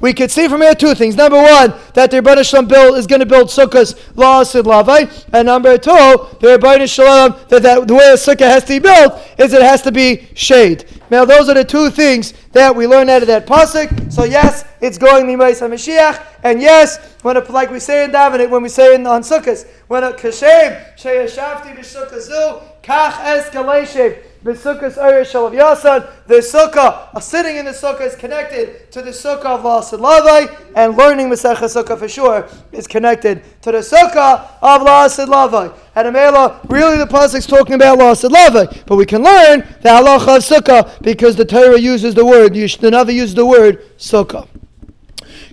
[0.00, 1.16] We could see from here two things.
[1.16, 5.46] Number one, that the Rebbeinu Shalom build is going to build sukkahs la'asid lavai, and
[5.46, 9.14] number two, the Rebbeinu Shalom that, that the way a sukkah has to be built
[9.38, 10.84] is it has to be shade.
[11.10, 14.12] Now, those are the two things that we learn out of that pasuk.
[14.12, 15.26] So, yes, it's going
[15.58, 19.06] Limais HaMashiach, and yes, when it, like we say in David, when we say in
[19.06, 26.10] on Sukkot, when a kashem sheyashavti b'sukkazu kach eskaleshev b'sukkas Eresh Shalav Yasan.
[26.26, 30.56] The sukkah, uh, sitting in the sukkah, is connected to the sukkah of Lasid Lavai,
[30.76, 35.76] and learning Masechah Sukkah for sure is connected to the sukkah of Lasid Lavai.
[35.94, 39.88] And Amela, really the pasuk is talking about Lasid Lavai, but we can learn the
[39.88, 44.46] halacha of sukkah because the Torah uses the word, the Navi uses the word sukkah.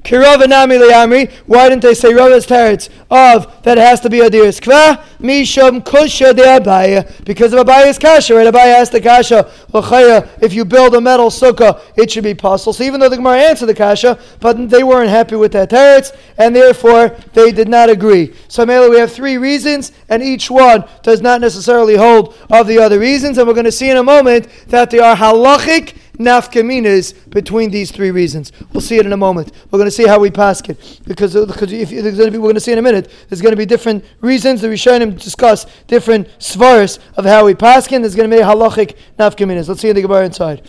[0.07, 5.03] Why didn't they say Rava's teretz of that it has to be a diris kva?
[5.19, 7.25] Misham kusha de abaya.
[7.25, 8.45] Because of Abaya's kasha, right?
[8.45, 9.49] Abaya asked the kasha,
[10.41, 12.73] if you build a metal sukkah, it should be pasul.
[12.73, 16.15] So even though the Gemara answered the kasha, but they weren't happy with that teretz,
[16.37, 18.33] and therefore they did not agree.
[18.47, 22.77] So Mela, we have three reasons, and each one does not necessarily hold of the
[22.77, 27.29] other reasons, and we're going to see in a moment that they are halachic nafkaminas
[27.29, 28.51] between these three reasons.
[28.73, 29.51] We'll see it in a moment.
[29.71, 32.37] We're going to see how we pass it because, because if there's going to be,
[32.37, 33.11] we're going to see in a minute.
[33.29, 34.61] There's going to be different reasons.
[34.61, 38.01] The Rishonim discuss different svaris of how we pass it.
[38.01, 39.67] There's going to be halachic nafkaminas.
[39.67, 40.63] Let's see in the Gemara inside.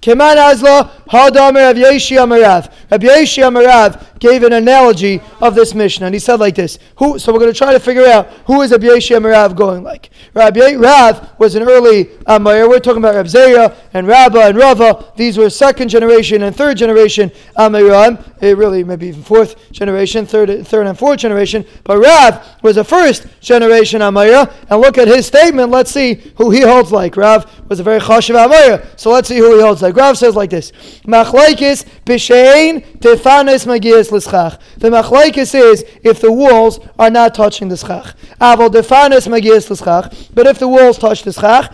[0.00, 2.72] Keman Azla, Hadamer Rav Yeshi Amarav.
[2.90, 6.78] Rav Yeshi Amarav gave an analogy of this mission, and he said like this.
[6.98, 7.18] Who?
[7.18, 10.10] So we're going to try to figure out who is Rav Yeshi Amarav going like.
[10.34, 12.68] Rabbi Rav was an early uh, Amayr.
[12.68, 15.12] We're talking about Rav Zera and Rabba and Rava.
[15.16, 18.22] These were second generation and third generation uh, Amayram.
[18.42, 21.64] Eh, really, maybe even fourth generation, third, third and fourth generation.
[21.84, 24.52] But Rav was a first generation uh, Amayr.
[24.68, 25.70] And look at his statement.
[25.70, 27.16] Let's see who he holds like.
[27.16, 28.86] Rav was a very chashiv Amayr.
[28.98, 29.96] So let's see who he holds like.
[29.96, 30.72] Rav says like this:
[31.06, 34.58] Machlaikis b'shein tefanes magias l'schach.
[34.78, 38.14] The machlaikis is if the walls are not touching the schach.
[38.40, 40.28] Aval defanes magias l'schach.
[40.34, 41.72] But if the walls touch the schach,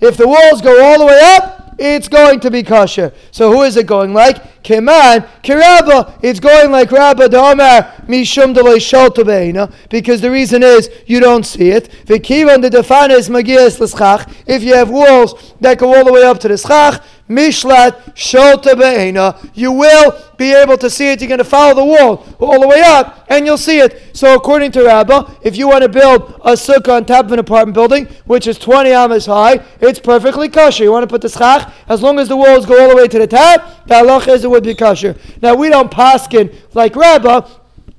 [0.00, 3.12] if the walls go all the way up, it's going to be kosher.
[3.30, 4.62] So who is it going like?
[4.62, 11.20] Keman, Kirabba, it's going like Rabba Damar, Mishum Delay Shaltabeina, because the reason is you
[11.20, 11.90] don't see it.
[12.06, 16.40] Vikivan the Defanes Magias L'schach, if you have walls that go all the way up
[16.40, 19.38] to the schach, Mishlat Sholta Be'ena.
[19.54, 21.20] You will be able to see it.
[21.20, 24.16] You're going to follow the wall all the way up, and you'll see it.
[24.16, 27.38] So, according to Rabbah, if you want to build a sukkah on top of an
[27.38, 30.84] apartment building, which is 20 amas high, it's perfectly kosher.
[30.84, 33.08] You want to put the schach, as long as the walls go all the way
[33.08, 35.16] to the top, the halach is it would be kosher.
[35.42, 37.48] Now, we don't paskin like Rabbah,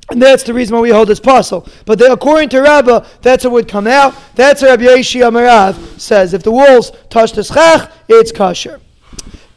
[0.09, 1.67] and that's the reason why we hold this parcel.
[1.85, 4.15] But according to Rabbah, that's what would come out.
[4.35, 6.33] That's what Rabbi Yeshi Amarav says.
[6.33, 8.79] If the walls touch the schach, it's kosher.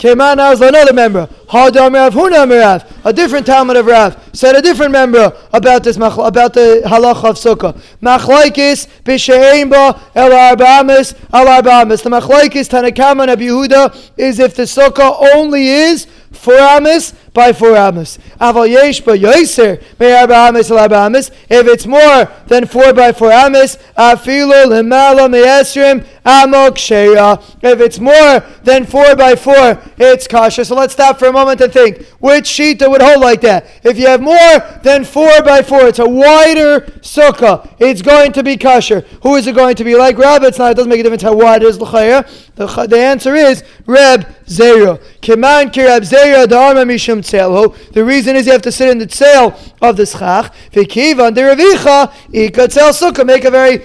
[0.00, 1.26] Came out now as another member.
[1.50, 5.96] Hadam Rav Huna Rav, a different Talmud of Rav, said a different member about this
[5.96, 7.78] about the halacha of sukkah.
[8.00, 12.02] Machlaikis b'she'ein ba el arbamis al arbamis.
[12.02, 17.76] The machlaikis Tanakama and Yehuda is if the sukkah only is for amis by four
[17.76, 18.18] amis.
[18.40, 21.30] Aval yesh ba yoiser me'arba amis al amis.
[21.48, 27.42] If it's more than four by four amis, afilu lemala me'esrim amok sheya.
[27.62, 30.64] If it's more than four by four, it's kasha.
[30.64, 33.66] So let's stop for a moment and think which that would hold like that.
[33.82, 37.68] If you have more than four by four, it's a wider sukkah.
[37.78, 39.06] It's going to be kasher.
[39.22, 40.18] Who is it going to be like?
[40.18, 40.72] Rab, it's not.
[40.72, 41.78] It doesn't make a difference how wide it is.
[41.78, 45.00] The, the answer is Reb Zera.
[45.22, 49.54] Keman kirab Zera da'arma mishum the reason is you have to sit in the tzel
[49.80, 50.52] of the schach.
[50.72, 53.26] V'kivan deravicha ikatzel sukkah.
[53.26, 53.78] Make a very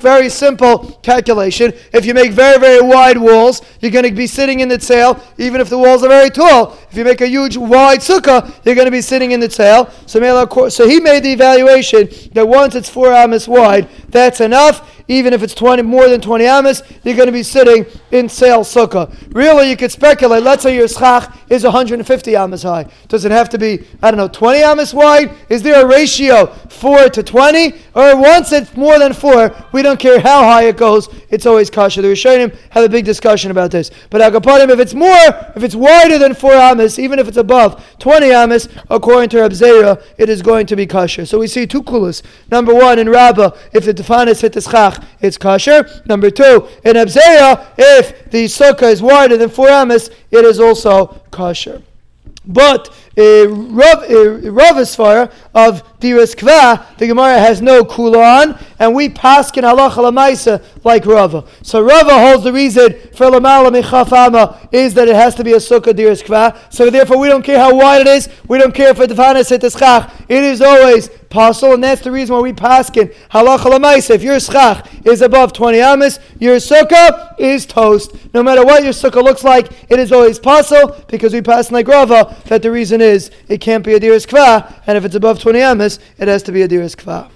[0.00, 1.72] very simple calculation.
[1.92, 5.20] If you make very very wide walls, you're going to be sitting in the tzel,
[5.38, 6.76] even if the walls are very tall.
[6.92, 9.90] If you make a huge wide sukkah, you're going to be sitting in the tail.
[10.04, 15.32] So, so he made the evaluation that once it's four amas wide, that's enough even
[15.32, 19.12] if it's 20 more than 20 amas, you're going to be sitting in sail sukkah.
[19.34, 20.42] Really, you could speculate.
[20.42, 22.86] Let's say your schach is 150 amas high.
[23.08, 25.30] Does it have to be, I don't know, 20 amas wide?
[25.48, 27.74] Is there a ratio 4 to 20?
[27.94, 31.70] Or once it's more than 4, we don't care how high it goes, it's always
[31.70, 32.02] kasha.
[32.02, 33.90] The Rishonim have a big discussion about this.
[34.10, 35.26] But Agapadim, if it's more,
[35.56, 40.02] if it's wider than 4 amas, even if it's above 20 amas, according to Rabzeira,
[40.18, 41.26] it is going to be kasha.
[41.26, 42.22] So we see two kulas.
[42.50, 46.02] Number one, in Rabbah, if the defanis hit the schach, it's kosher.
[46.06, 51.22] Number two, in Abzeya, if the sukkah is wider than four amas, it is also
[51.30, 51.82] kosher.
[52.44, 54.02] But uh, Rav,
[55.54, 61.04] of Diras Kva, the Gemara has no kula on, and we paskin halacha lamaisa like
[61.04, 61.44] Rava.
[61.62, 65.56] So Rava holds the reason for lamala michafama is that it has to be a
[65.56, 66.56] sukkah Diras Kva.
[66.72, 68.28] So therefore, we don't care how wide it is.
[68.48, 69.62] We don't care if it defanas it
[70.28, 74.14] It is always pasul, and that's the reason why we paskin halacha lamaisa.
[74.14, 78.12] If your schach is above 20 amas, your sukkah is toast.
[78.32, 81.88] No matter what your sukkah looks like, it is always pasul because we pass like
[81.88, 85.40] Rava that the reason is it can't be a Diras Kva, and if it's above
[85.40, 87.30] 20 amas, it has to be a Diras Kva.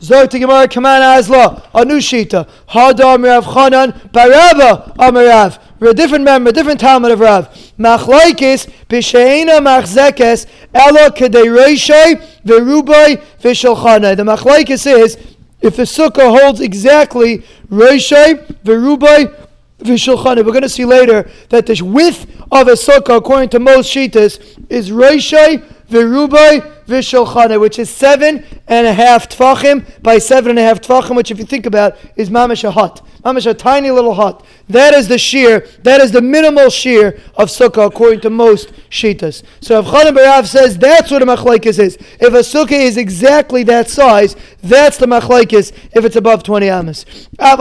[0.00, 2.48] Zog to Gemara Kaman Azla, a new Shita.
[2.68, 5.58] Hadar Mirav Chanan, Baraba Amarav.
[5.80, 7.48] We're a different member, a different Talmud of Rav.
[7.78, 14.16] Machlaikis, Bishaina Machzekes, Elo Kedei Reishai, Verubai, Vishalchana.
[14.16, 15.16] The Machlaikis is,
[15.60, 19.45] if the sukkah holds exactly Reishai, Verubai,
[19.78, 20.36] Vishulchan.
[20.36, 24.40] We're going to see later that the width of a sukkah, according to most shitas,
[24.70, 30.62] is Reishai, Verubai, Vishulchane, which is seven and a half tfachim by seven and a
[30.62, 33.04] half tfachim, which if you think about is mamish a hut.
[33.26, 34.44] Mamish a tiny little hut.
[34.68, 39.42] That is the shear, that is the minimal shear of sukkah according to most shitas.
[39.60, 43.64] So if Chanan Barav says that's what a machlaikis is, if a sukkah is exactly
[43.64, 47.04] that size, that's the machlaikis if it's above 20 amas.
[47.38, 47.60] But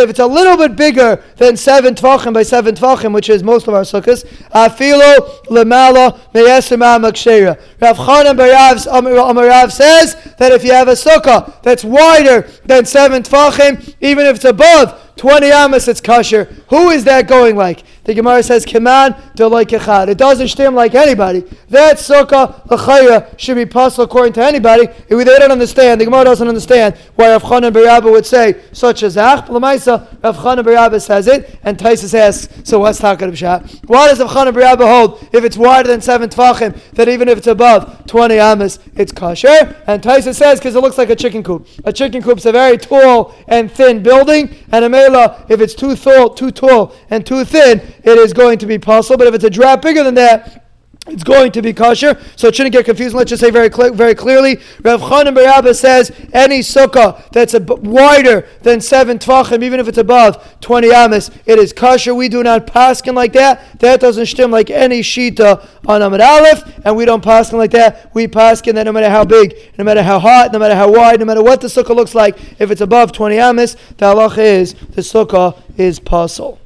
[0.00, 3.68] if it's a little bit bigger than seven tvachim by seven tvachim, which is most
[3.68, 6.82] of our sukkahs, afilo lemala meyesim
[7.80, 13.94] Rav Chanan Amarav says that if you have a sukkah that's wider than seven tvachim,
[14.00, 16.44] even if it's above 20 amas, it's kosher.
[16.68, 17.84] Who is that going like?
[18.04, 21.40] The Gemara says, de like It doesn't stem like anybody.
[21.70, 24.88] That sukkah, l'chayra, should be pasul according to anybody.
[25.08, 29.02] If they don't understand, the Gemara doesn't understand why Rav Chanan Barabba would say such
[29.02, 29.46] as Ach.
[29.46, 33.70] Lamaisa, Rav Chanan Barabba says it, and Taisus asks, so what's talking about?
[33.86, 37.38] Why does Rav Chanan Barabba hold, if it's wider than seven tvachim, that even if
[37.38, 39.82] it's above 20 amas, it's kosher?
[39.86, 41.66] And Taisus says, because it looks like a chicken coop.
[41.84, 45.96] A chicken coop's a very tall and thin building, and a mela, if it's too
[45.96, 49.16] tall, too tall and too thin, it is going to be pasul.
[49.16, 50.60] But if it's a drop bigger than that,
[51.06, 53.14] it's going to be kosher, so it shouldn't get confused.
[53.14, 54.58] Let's just say very cl- very clearly.
[54.82, 59.86] Rav Chanan Barabba says any sukkah that's a b- wider than seven tvachim, even if
[59.86, 62.14] it's above twenty amos, it is kosher.
[62.14, 63.80] We do not paskin like that.
[63.80, 68.10] That doesn't stem like any shita on Amid Aleph, and we don't paskin like that.
[68.14, 71.20] We paskin that no matter how big, no matter how hot, no matter how wide,
[71.20, 74.72] no matter what the sukkah looks like, if it's above twenty amos, the halach is
[74.72, 76.58] the sukkah is pasul.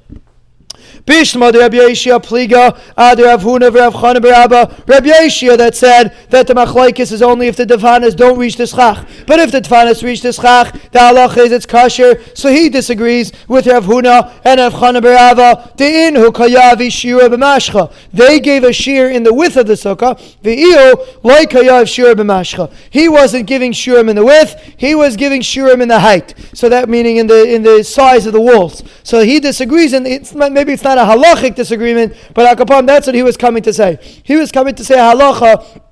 [1.08, 6.14] Bishma de Rabbi Yeshia Pliga, Ad Rav Huna Rav Chana Barabba, Rabbi Yeshia that said
[6.28, 9.08] that the machlaikis is only if the devanas don't reach the schach.
[9.26, 12.36] But if the devanas reach the schach, the halach is it's kasher.
[12.36, 15.74] So he disagrees with Rav Huna and Rav Chana Barabba.
[15.78, 17.90] The in who kayavi shira b'mashcha.
[18.12, 20.20] They gave a shear in the width of the sukkah.
[20.42, 22.70] The eo like kayav shira b'mashcha.
[22.90, 24.56] He wasn't giving shirim in the width.
[24.76, 26.34] He was giving shirim in the height.
[26.52, 28.82] So that meaning in the in the size of the walls.
[29.04, 33.14] So he disagrees, and it's maybe it's not a halachic disagreement, but Akapam, that's what
[33.14, 33.98] he was coming to say.
[34.22, 35.82] He was coming to say halacha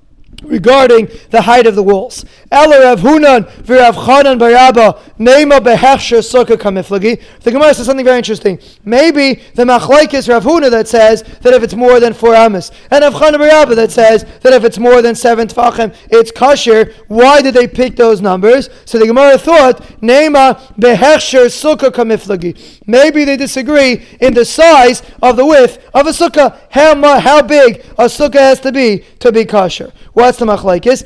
[0.43, 2.25] regarding the height of the walls.
[2.51, 7.21] Ela Rav Hunan v'Rav Chanan Barabba Neima behechsher sukkah kamiflagi.
[7.41, 8.59] The Gemara says something very interesting.
[8.85, 13.03] Maybe the machlaikis Rav Huna that says that if it's more than four amas, and
[13.03, 16.93] Rav Chanan Barabba that says that if it's more than seven tfachim, it's kasher.
[17.07, 18.69] Why did they pick those numbers?
[18.85, 22.81] So the Gemara thought Neima behechsher sukkah kamiflagi.
[22.85, 26.57] Maybe they disagree in the size of the width of a sukkah.
[26.69, 29.91] How how big a sukkah has to be to be kasher.
[30.13, 31.03] What's the machlaikis?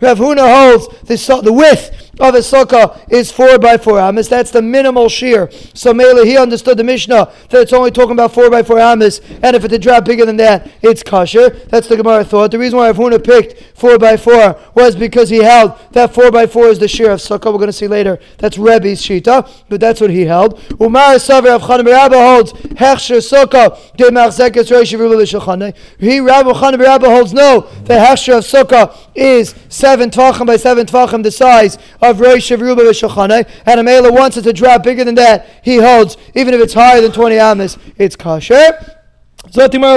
[0.00, 4.28] Rav Huna holds the, the width of a sukkah is four by four amas.
[4.28, 5.50] That's the minimal shear.
[5.74, 9.20] So Mele, he understood the Mishnah that it's only talking about four by four amas,
[9.42, 11.50] and if it's a drop bigger than that, it's kosher.
[11.50, 12.50] That's the Gemara thought.
[12.50, 16.30] The reason why Rav Huna picked four by four was because he held that four
[16.30, 17.46] by four is the shear of sukkah.
[17.46, 18.18] We're going to see later.
[18.38, 20.60] That's Rebbe's shita, but that's what he held.
[20.80, 27.32] Umar Savar of Chanan holds hechsher sukkah de machzekes roish He Rabbi Chanan Rabba holds
[27.32, 27.60] no.
[27.84, 32.50] The hechsher of sukkah is seven tvachim by seven tvachim, the size of of Rosh
[32.50, 36.52] Ruba Shulchanai, and a Mela wants it to drop bigger than that, he holds, even
[36.52, 38.99] if it's higher than 20 amas, it's kosher.
[39.46, 39.88] Everybody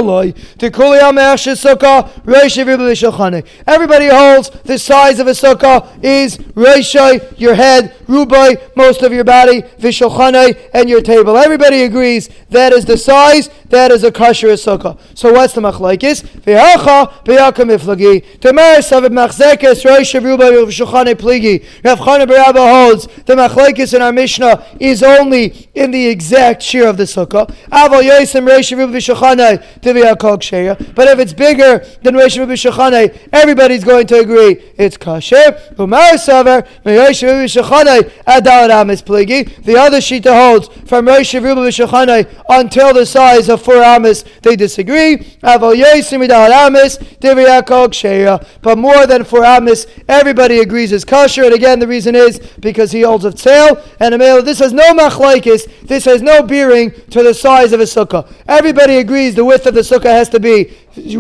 [4.07, 9.61] holds the size of a sukkah is Roshai, your head, Rubai, most of your body,
[9.61, 11.37] Vishochanai, and your table.
[11.37, 14.97] Everybody agrees that is the size, that is a kosher sukkah.
[15.13, 16.23] So what's the machlaikis?
[16.41, 18.39] V'hacha b'yakam iflagi.
[18.39, 21.63] Tamar savet machzekes Rosh Rubai Vishochanai pligi.
[21.83, 26.97] Rav Barabba holds the machlaikis in our Mishnah is only in the exact shear of
[26.97, 27.47] the sukkah.
[27.71, 29.01] Aval Yosem Rosh Rubai
[29.33, 30.95] Shachanai, Divya Kol Ksheya.
[30.95, 35.59] But if it's bigger than Rosh Rabbi Shachanai, everybody's going to agree it's kosher.
[35.79, 39.63] Umar Savar, Rosh Rabbi Shachanai, Adal Amis Pligi.
[39.63, 44.55] The other Shita holds from Rosh Rabbi Shachanai until the size of four Amis, they
[44.55, 45.17] disagree.
[45.43, 47.83] Aval Yesim Adal Amis, Divya Kol.
[48.61, 51.45] But more than four Amis, everybody agrees is kosher.
[51.45, 54.41] And again, the reason is because he holds of tail and a male.
[54.41, 55.87] This has no machlaikis.
[55.87, 58.31] This has no bearing to the size of a sukkah.
[58.47, 61.17] Everybody agrees the width of the sukkah has to be the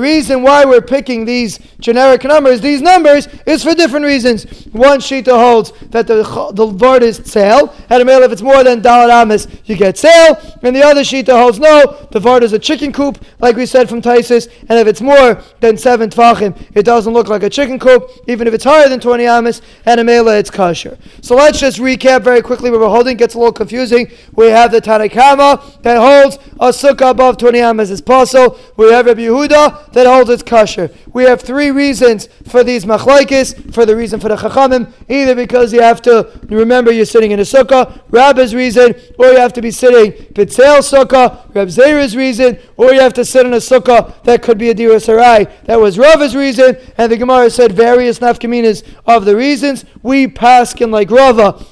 [0.00, 4.44] reason why we're picking these generic numbers, these numbers, is for different reasons.
[4.72, 6.22] One shita holds that the
[6.54, 9.98] the vard is sale, and a male if it's more than dalad amis, you get
[9.98, 13.66] sale, and the other shita holds no, the vard is a chicken coop, like we
[13.66, 17.50] said from Taisis, and if it's more than seven tvachim, it doesn't look like a
[17.50, 20.96] chicken coop, even if it's higher than 20 amis, and a mele it's kosher.
[21.20, 24.10] So let's just recap very quickly what we're holding, gets a little confusing.
[24.34, 28.58] We have the Tanna Kamma that holds a sukkah above 20 amis as is pasul.
[28.76, 30.90] We have Rabbi Yehuda that holds it's kosher.
[31.12, 35.72] We have three reasons for these machlaikis, for the reason for the chachamim, either because
[35.72, 39.62] you have to remember you're sitting in a sukkah, Rabbi's reason, or you have to
[39.62, 44.22] be sitting B'tzel sukkah, Rab Zera's reason, or you have to sit in a sukkah
[44.24, 45.46] that could be a Dira Sarai.
[45.64, 49.84] That was Rava's reason, and the Gemara said various nafkaminas of the reasons.
[50.02, 51.64] We pass in like Rava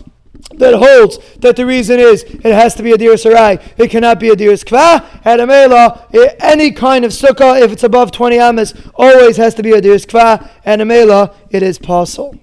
[0.57, 3.59] that holds that the reason is it has to be a dir sarai.
[3.77, 5.05] It cannot be a dir kva.
[5.25, 9.55] At a mela, eh, any kind of sukkah, if it's above 20 amas, always has
[9.55, 10.51] to be a dir kva.
[10.65, 12.39] And mela, it is pasul.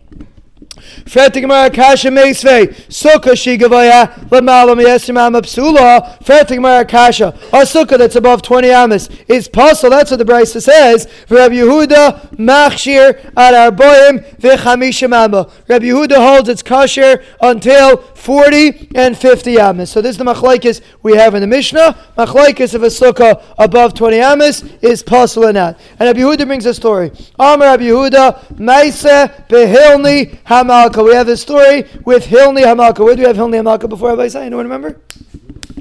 [1.06, 8.72] Freti Gemara Meisvei Shigavaya Lamala Miyesim Am Psula Freti Gemara A sukkah that's above 20
[8.72, 9.90] amas is pasul.
[9.90, 11.08] That's what the Brisa says.
[11.30, 15.50] Rabbi Yehuda Machshir Ad Arboim V'Chamishim Amma.
[15.68, 19.92] Rabbi Yehuda holds its kosher until 40 and 50 amas.
[19.92, 21.98] So this is the machlaikis we have in the Mishnah.
[22.18, 25.80] Machlaikis of a sukkah above 20 amas is pasul and not.
[26.00, 27.12] And Rabbi Yehuda brings a story.
[27.40, 29.04] Amar Rabbi Yehuda Maise
[29.50, 31.04] Behilni Ham Hamalka.
[31.04, 33.04] We have the story with Hilni Hamalka.
[33.04, 34.46] Where do we have Hilni Hamalka before Rabbi Say?
[34.46, 35.00] Anyone remember?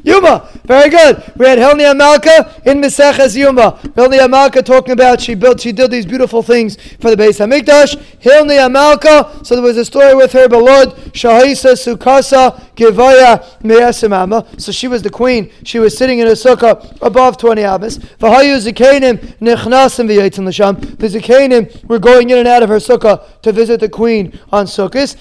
[0.06, 0.48] Yuma.
[0.64, 1.20] Very good.
[1.36, 3.72] We had Hilni Amalka in Meseches Yuma.
[3.96, 7.96] Hilni Amalka talking about she built, she did these beautiful things for the Beis Hamikdash.
[8.20, 9.44] Hilni Amalka.
[9.44, 14.60] So there was a story with her, Belod Shahisa Sukasa Givaya Meyasimama.
[14.60, 15.50] So she was the queen.
[15.64, 17.98] She was sitting in a sukkah above 20 amas.
[17.98, 20.76] V'hayu Zikanim Nechnasim V'yaitin L'sham.
[20.76, 24.66] The Zikanim were going in and out of her sukkah to visit the queen on
[24.66, 25.16] Sukkot.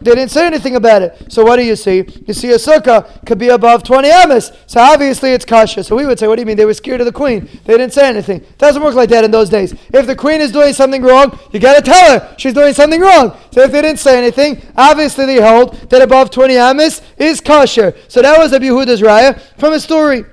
[0.00, 1.30] They didn't say anything about it.
[1.30, 2.06] So what do you see?
[2.26, 4.52] You see a sukkah could be above 20 amas.
[4.66, 5.84] So obviously it's kasha.
[5.84, 6.56] So we would say, what do you mean?
[6.56, 7.48] They were scared of the queen.
[7.64, 8.40] They didn't say anything.
[8.40, 9.74] It doesn't work like that in those days.
[9.92, 13.00] If the queen is doing something wrong, you got to tell her she's doing something
[13.00, 13.36] wrong.
[13.50, 17.94] So if they didn't say anything, obviously they hold that above 20 amas is kosher.
[18.08, 20.24] So that was a Yehuda's raya from a story.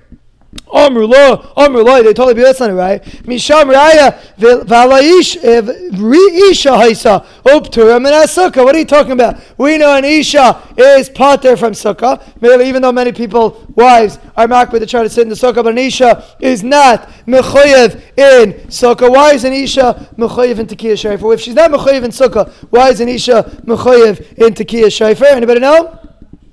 [0.75, 3.01] Amrullah, Amrullah, they told not right.
[3.23, 8.63] Misham Raya, Valaish, eh, Isha Haisa, Uptura, Sukkah.
[8.63, 9.37] What are you talking about?
[9.57, 12.21] We know an Isha is pater from Sukkah.
[12.41, 15.63] Merely, even though many people, wives, are makbid to try to sit in the Sukkah,
[15.63, 19.09] but an Isha is not Mechoyev in Sukkah.
[19.09, 21.33] Why is an Isha Mechoyev in Tekiyah Shaifer?
[21.33, 25.25] If she's not Mechoyev in Sukkah, why is an Isha Mechoyev in Tekiyah Shaifer?
[25.25, 26.04] Anybody know?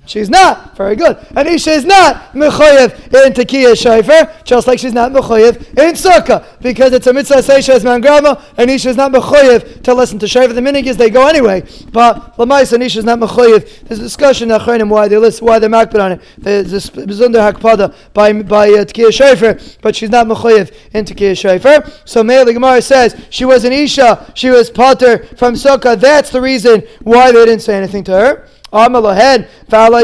[0.05, 0.75] She's not.
[0.75, 1.17] Very good.
[1.35, 2.93] And Isha is not Mechoyev
[3.25, 7.69] in Tekiya Shaifer, just like she's not Mechoyev in Sukkah, because it's a mitzvah Seisha
[7.69, 10.53] as man grandma, and Isha is not Mechoyev to listen to Shaifer.
[10.53, 13.87] The minig is they go anyway, but Lamais and Isha is not Mechoyev.
[13.87, 16.21] There's a discussion in Achronim why they list, why they're makbid on it.
[16.37, 21.31] There's a Bezunder Hakpada by, by uh, Tekiya Shaifer, but she's not Mechoyev in Tekiya
[21.31, 21.89] Shaifer.
[22.03, 25.97] So Meir Gemara says she was an Isha, she was Potter from Sukkah.
[25.97, 28.49] That's the reason why they didn't say anything to her.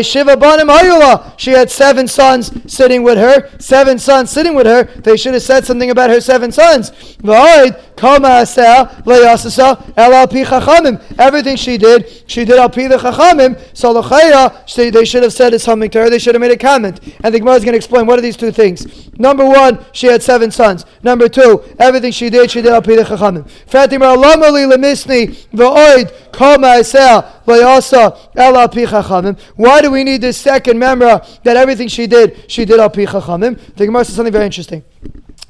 [0.03, 1.33] Shiva Hayula.
[1.37, 3.49] She had seven sons sitting with her.
[3.59, 4.83] Seven sons sitting with her.
[4.83, 6.91] They should have said something about her seven sons.
[11.19, 13.59] Everything she did, she did al the chachamim.
[13.75, 16.09] So l'chaya, they should have said something to her.
[16.09, 16.99] They should have made a comment.
[17.23, 19.09] And the Gemara is going to explain what are these two things.
[19.17, 20.85] Number one, she had seven sons.
[21.03, 23.49] Number two, everything she did, she did al the chachamim.
[23.67, 26.81] Fatima lamali lemisni v'oid pi.
[29.55, 33.05] Why do we need this second memra that everything she did, she did al pi
[33.05, 33.59] chachamim?
[33.75, 34.83] The Gemara says something very interesting.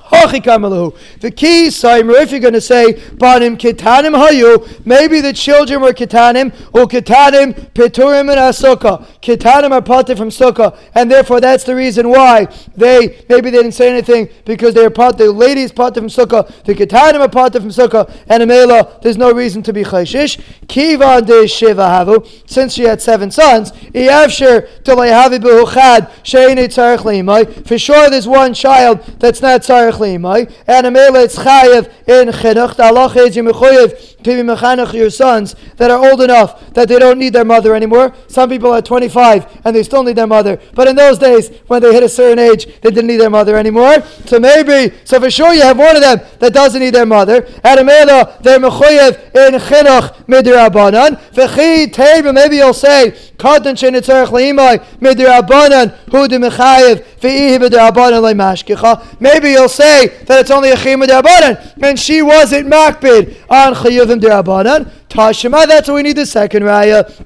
[0.10, 5.94] The key, Saimer, if you're going to say, Banim kitanim hayu, maybe the children were
[5.94, 9.06] kitanim, or kitanim peturim and asukah.
[9.22, 13.74] Kitanim are parted from sukkah, and therefore that's the reason why they, maybe they didn't
[13.74, 17.62] say anything, because they are part, the ladies parted from sukkah, the kitanim are parted
[17.62, 20.42] from sukkah, and Amela, there's no reason to be chayshish.
[20.68, 26.10] Kiva de shiva havu, since she had seven sons, Iyavshir to lehavi behuchad.
[27.68, 32.76] For sure there's one child that's not tzarech leimai, and Amela it's chayev in chinuch,
[32.76, 36.88] the Allah is you mechoyev, to be mechanech your sons that are old enough that
[36.88, 38.14] they don't need their mother anymore.
[38.28, 40.60] Some people are 25 and they still need their mother.
[40.74, 43.56] But in those days, when they hit a certain age, they didn't need their mother
[43.56, 44.02] anymore.
[44.26, 47.46] So maybe, so for sure you have one of them that doesn't need their mother.
[47.64, 51.20] And Amela, they're mechoyev in chinuch midrabanan.
[51.32, 59.20] V'chi teba, maybe you'll say, katan shenitzarech leimai midrabanan hu de mechayev v'ihi midrabanan leimashkicha.
[59.20, 63.74] Maybe you'll say that it's only a chim midrabanan and she wasn't makbid on
[64.10, 64.92] chayuvim derabanan.
[65.10, 67.26] Tashima, that's why we need the second raya.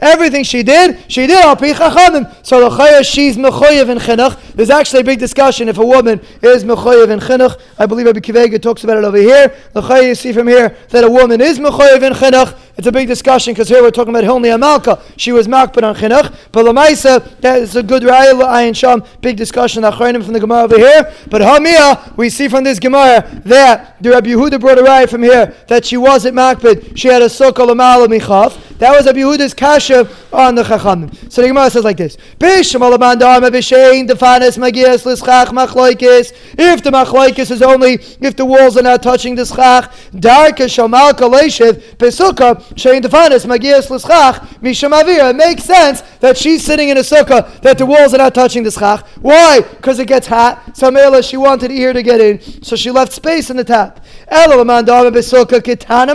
[0.00, 2.46] Everything she did, she did al pi chachamim.
[2.46, 4.40] So the chaya she's mechoyev in chinuch.
[4.52, 7.60] There's actually a big discussion if a woman is mechoyev in chinuch.
[7.78, 9.54] I believe Rabbi Akiva Eiger talks about it over here.
[9.72, 12.56] The chaya you see from here that a woman is mechoyev in chinuch.
[12.78, 15.00] It's a big discussion because here we're talking about Hilni Amalka.
[15.16, 16.34] She was makbid on chinuch.
[16.52, 19.02] But Lamaisa, that is a good raya ayin sham.
[19.22, 21.10] Big discussion achronim from the Gemara over here.
[21.30, 25.22] But Hamia, we see from this Gemara that the Rabbi Yehuda brought a raya from
[25.22, 26.98] here that she wasn't makbid.
[26.98, 28.75] She had a sukkah lamala michaf.
[28.78, 31.32] That was Rabbi Yehuda's kasha on the chachamim.
[31.32, 36.32] So the Gemara says like this: Bisham alaman dama b'shein defanes magias l'schach machloikis.
[36.58, 41.12] If the machloikis is only if the walls are not touching the schach, darka shamal
[41.12, 45.30] kaleshev besukkah shein defanes magias l'schach mishamavir.
[45.30, 48.62] It makes sense that she's sitting in a sukkah that the walls are not touching
[48.62, 49.06] the schach.
[49.22, 49.60] Why?
[49.60, 50.76] Because it gets hot.
[50.76, 53.64] So Mela, she wanted ear to get in, so she left space in the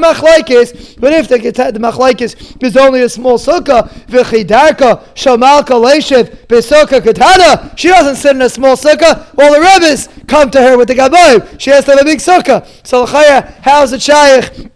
[0.01, 0.99] machlaikis.
[0.99, 7.73] But if the, the machlaikis is only a small sukkah, v'chidarka shamalka leishev besukkah katana.
[7.77, 9.27] She doesn't sit in a small sukkah.
[9.37, 11.59] All the rabbis come to her with the gabayim.
[11.59, 12.65] She has to have a big sukkah.
[12.85, 14.71] So l'chaya, how's the shaykh?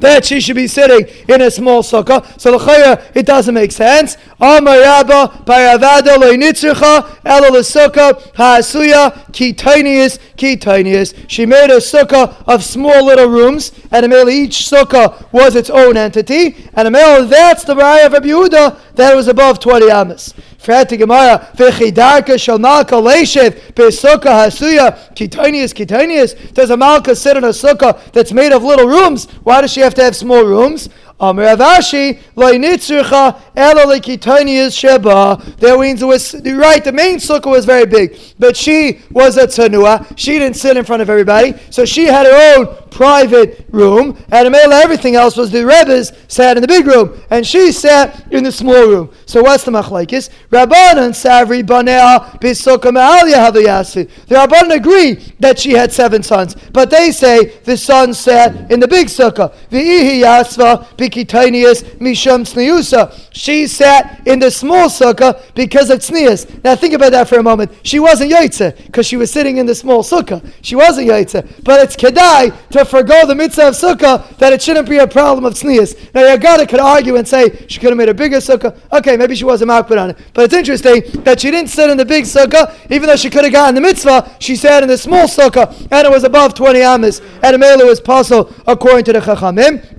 [0.00, 2.40] That she should be sitting in a small sukkah.
[2.40, 4.16] So l'chaya, it doesn't make sense.
[4.40, 11.14] Amar Rabba, Paravada lo'initzricha, ela l'sukkah, ha'asuya, ki tinius, ki tinius.
[11.28, 16.56] She made a sukkah of small little rooms, and each sukkah was its own entity,
[16.74, 20.34] and that's the raya of Rabbi Yehuda, that was above 20 amas.
[20.58, 26.52] Fret Gemara, v'chidarka shal malka leishev besukkah hasuya kitanius kitanius.
[26.52, 29.26] Does a malka sit in a sukkah that's made of little rooms?
[29.44, 30.90] Why does she have to have small rooms?
[31.20, 35.42] Amr Avashi, Loinitzurcha, Ela Sheba.
[35.58, 39.46] That means it was, right, the main sukkah was very big, but she was a
[39.46, 40.06] tanua.
[40.16, 44.48] She didn't sit in front of everybody, so she had her own private room, and
[44.52, 48.44] Amela, everything else was the Rebbe's sat in the big room, and she sat in
[48.44, 49.10] the small room.
[49.26, 50.30] So what's the machlaikis?
[50.50, 54.08] Rabbanan Savri Banea Bisukkah Ma'alya Havayasi.
[54.26, 58.80] The Rabbanan agree that she had seven sons, but they say the sons sat in
[58.80, 59.54] the big sukkah.
[59.70, 63.28] V'ihi Yasva Bikitanius Misham Tzniusa.
[63.32, 66.62] She sat in the small sukkah because of tznius.
[66.64, 67.72] Now think about that for a moment.
[67.82, 70.44] She wasn't yaitze because she was sitting in the small sukkah.
[70.62, 74.88] She wasn't yaitze, but it's kedai to forego the mitzvah of sukkah that it shouldn't
[74.88, 76.12] be a problem of tznius.
[76.14, 78.76] Now Yagada could argue and say she could have made a bigger sukkah.
[78.92, 81.96] Okay, maybe she wasn't makbid on it, but it's interesting that she didn't sit in
[81.96, 84.36] the big sukkah, even though she could have gotten the mitzvah.
[84.38, 88.00] She sat in the small sukkah, and it was above twenty amas, and mele was
[88.00, 89.94] pasul according to the chachamim.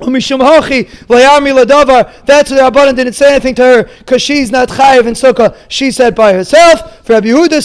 [0.00, 0.18] That's why
[2.56, 5.56] the Rabbanan didn't say anything to her because she's not chayiv in sukkah.
[5.68, 7.04] She said by herself.
[7.04, 7.62] For Rabbi Yehuda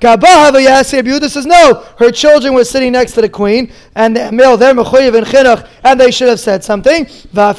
[0.00, 1.82] Yehuda says no.
[1.98, 5.66] Her children were sitting next to the queen, and the male they're mechuyev in chinuch,
[5.82, 7.06] and they should have said something.
[7.06, 7.54] Still the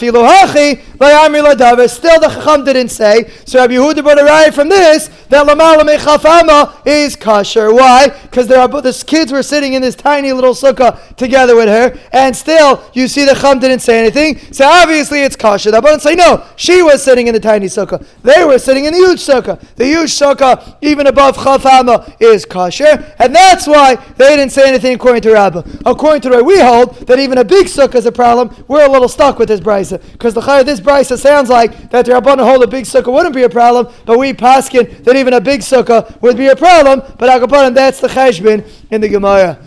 [2.29, 3.31] chacham didn't say.
[3.45, 7.73] So Rabbi Yehuda brought a right from this that lamala mechafama is kosher.
[7.73, 8.09] Why?
[8.09, 12.83] Because the kids were sitting in this tiny little sukkah together with her, and still
[12.93, 15.71] you see the chacham didn't say anything, so obviously it's kosher.
[15.71, 16.45] The Rabbanan say no.
[16.55, 18.05] She was sitting in the tiny sukkah.
[18.23, 19.59] They were sitting in the huge sukkah.
[19.75, 24.95] The huge sukkah, even above chafama, is kosher, and that's why they didn't say anything
[24.95, 25.63] according to Rabbah.
[25.85, 28.55] According to Ray, we hold that even a big sukkah is a problem.
[28.67, 32.05] We're a little stuck with this brisa because the chayah this brisa sounds like that
[32.05, 35.33] the Rabbanan hold a big sukkah wouldn't be a problem, but we paskin that even
[35.33, 37.01] a big sukkah would be a problem.
[37.17, 39.59] But Akapanim, that's the cheshbin in the Gemara.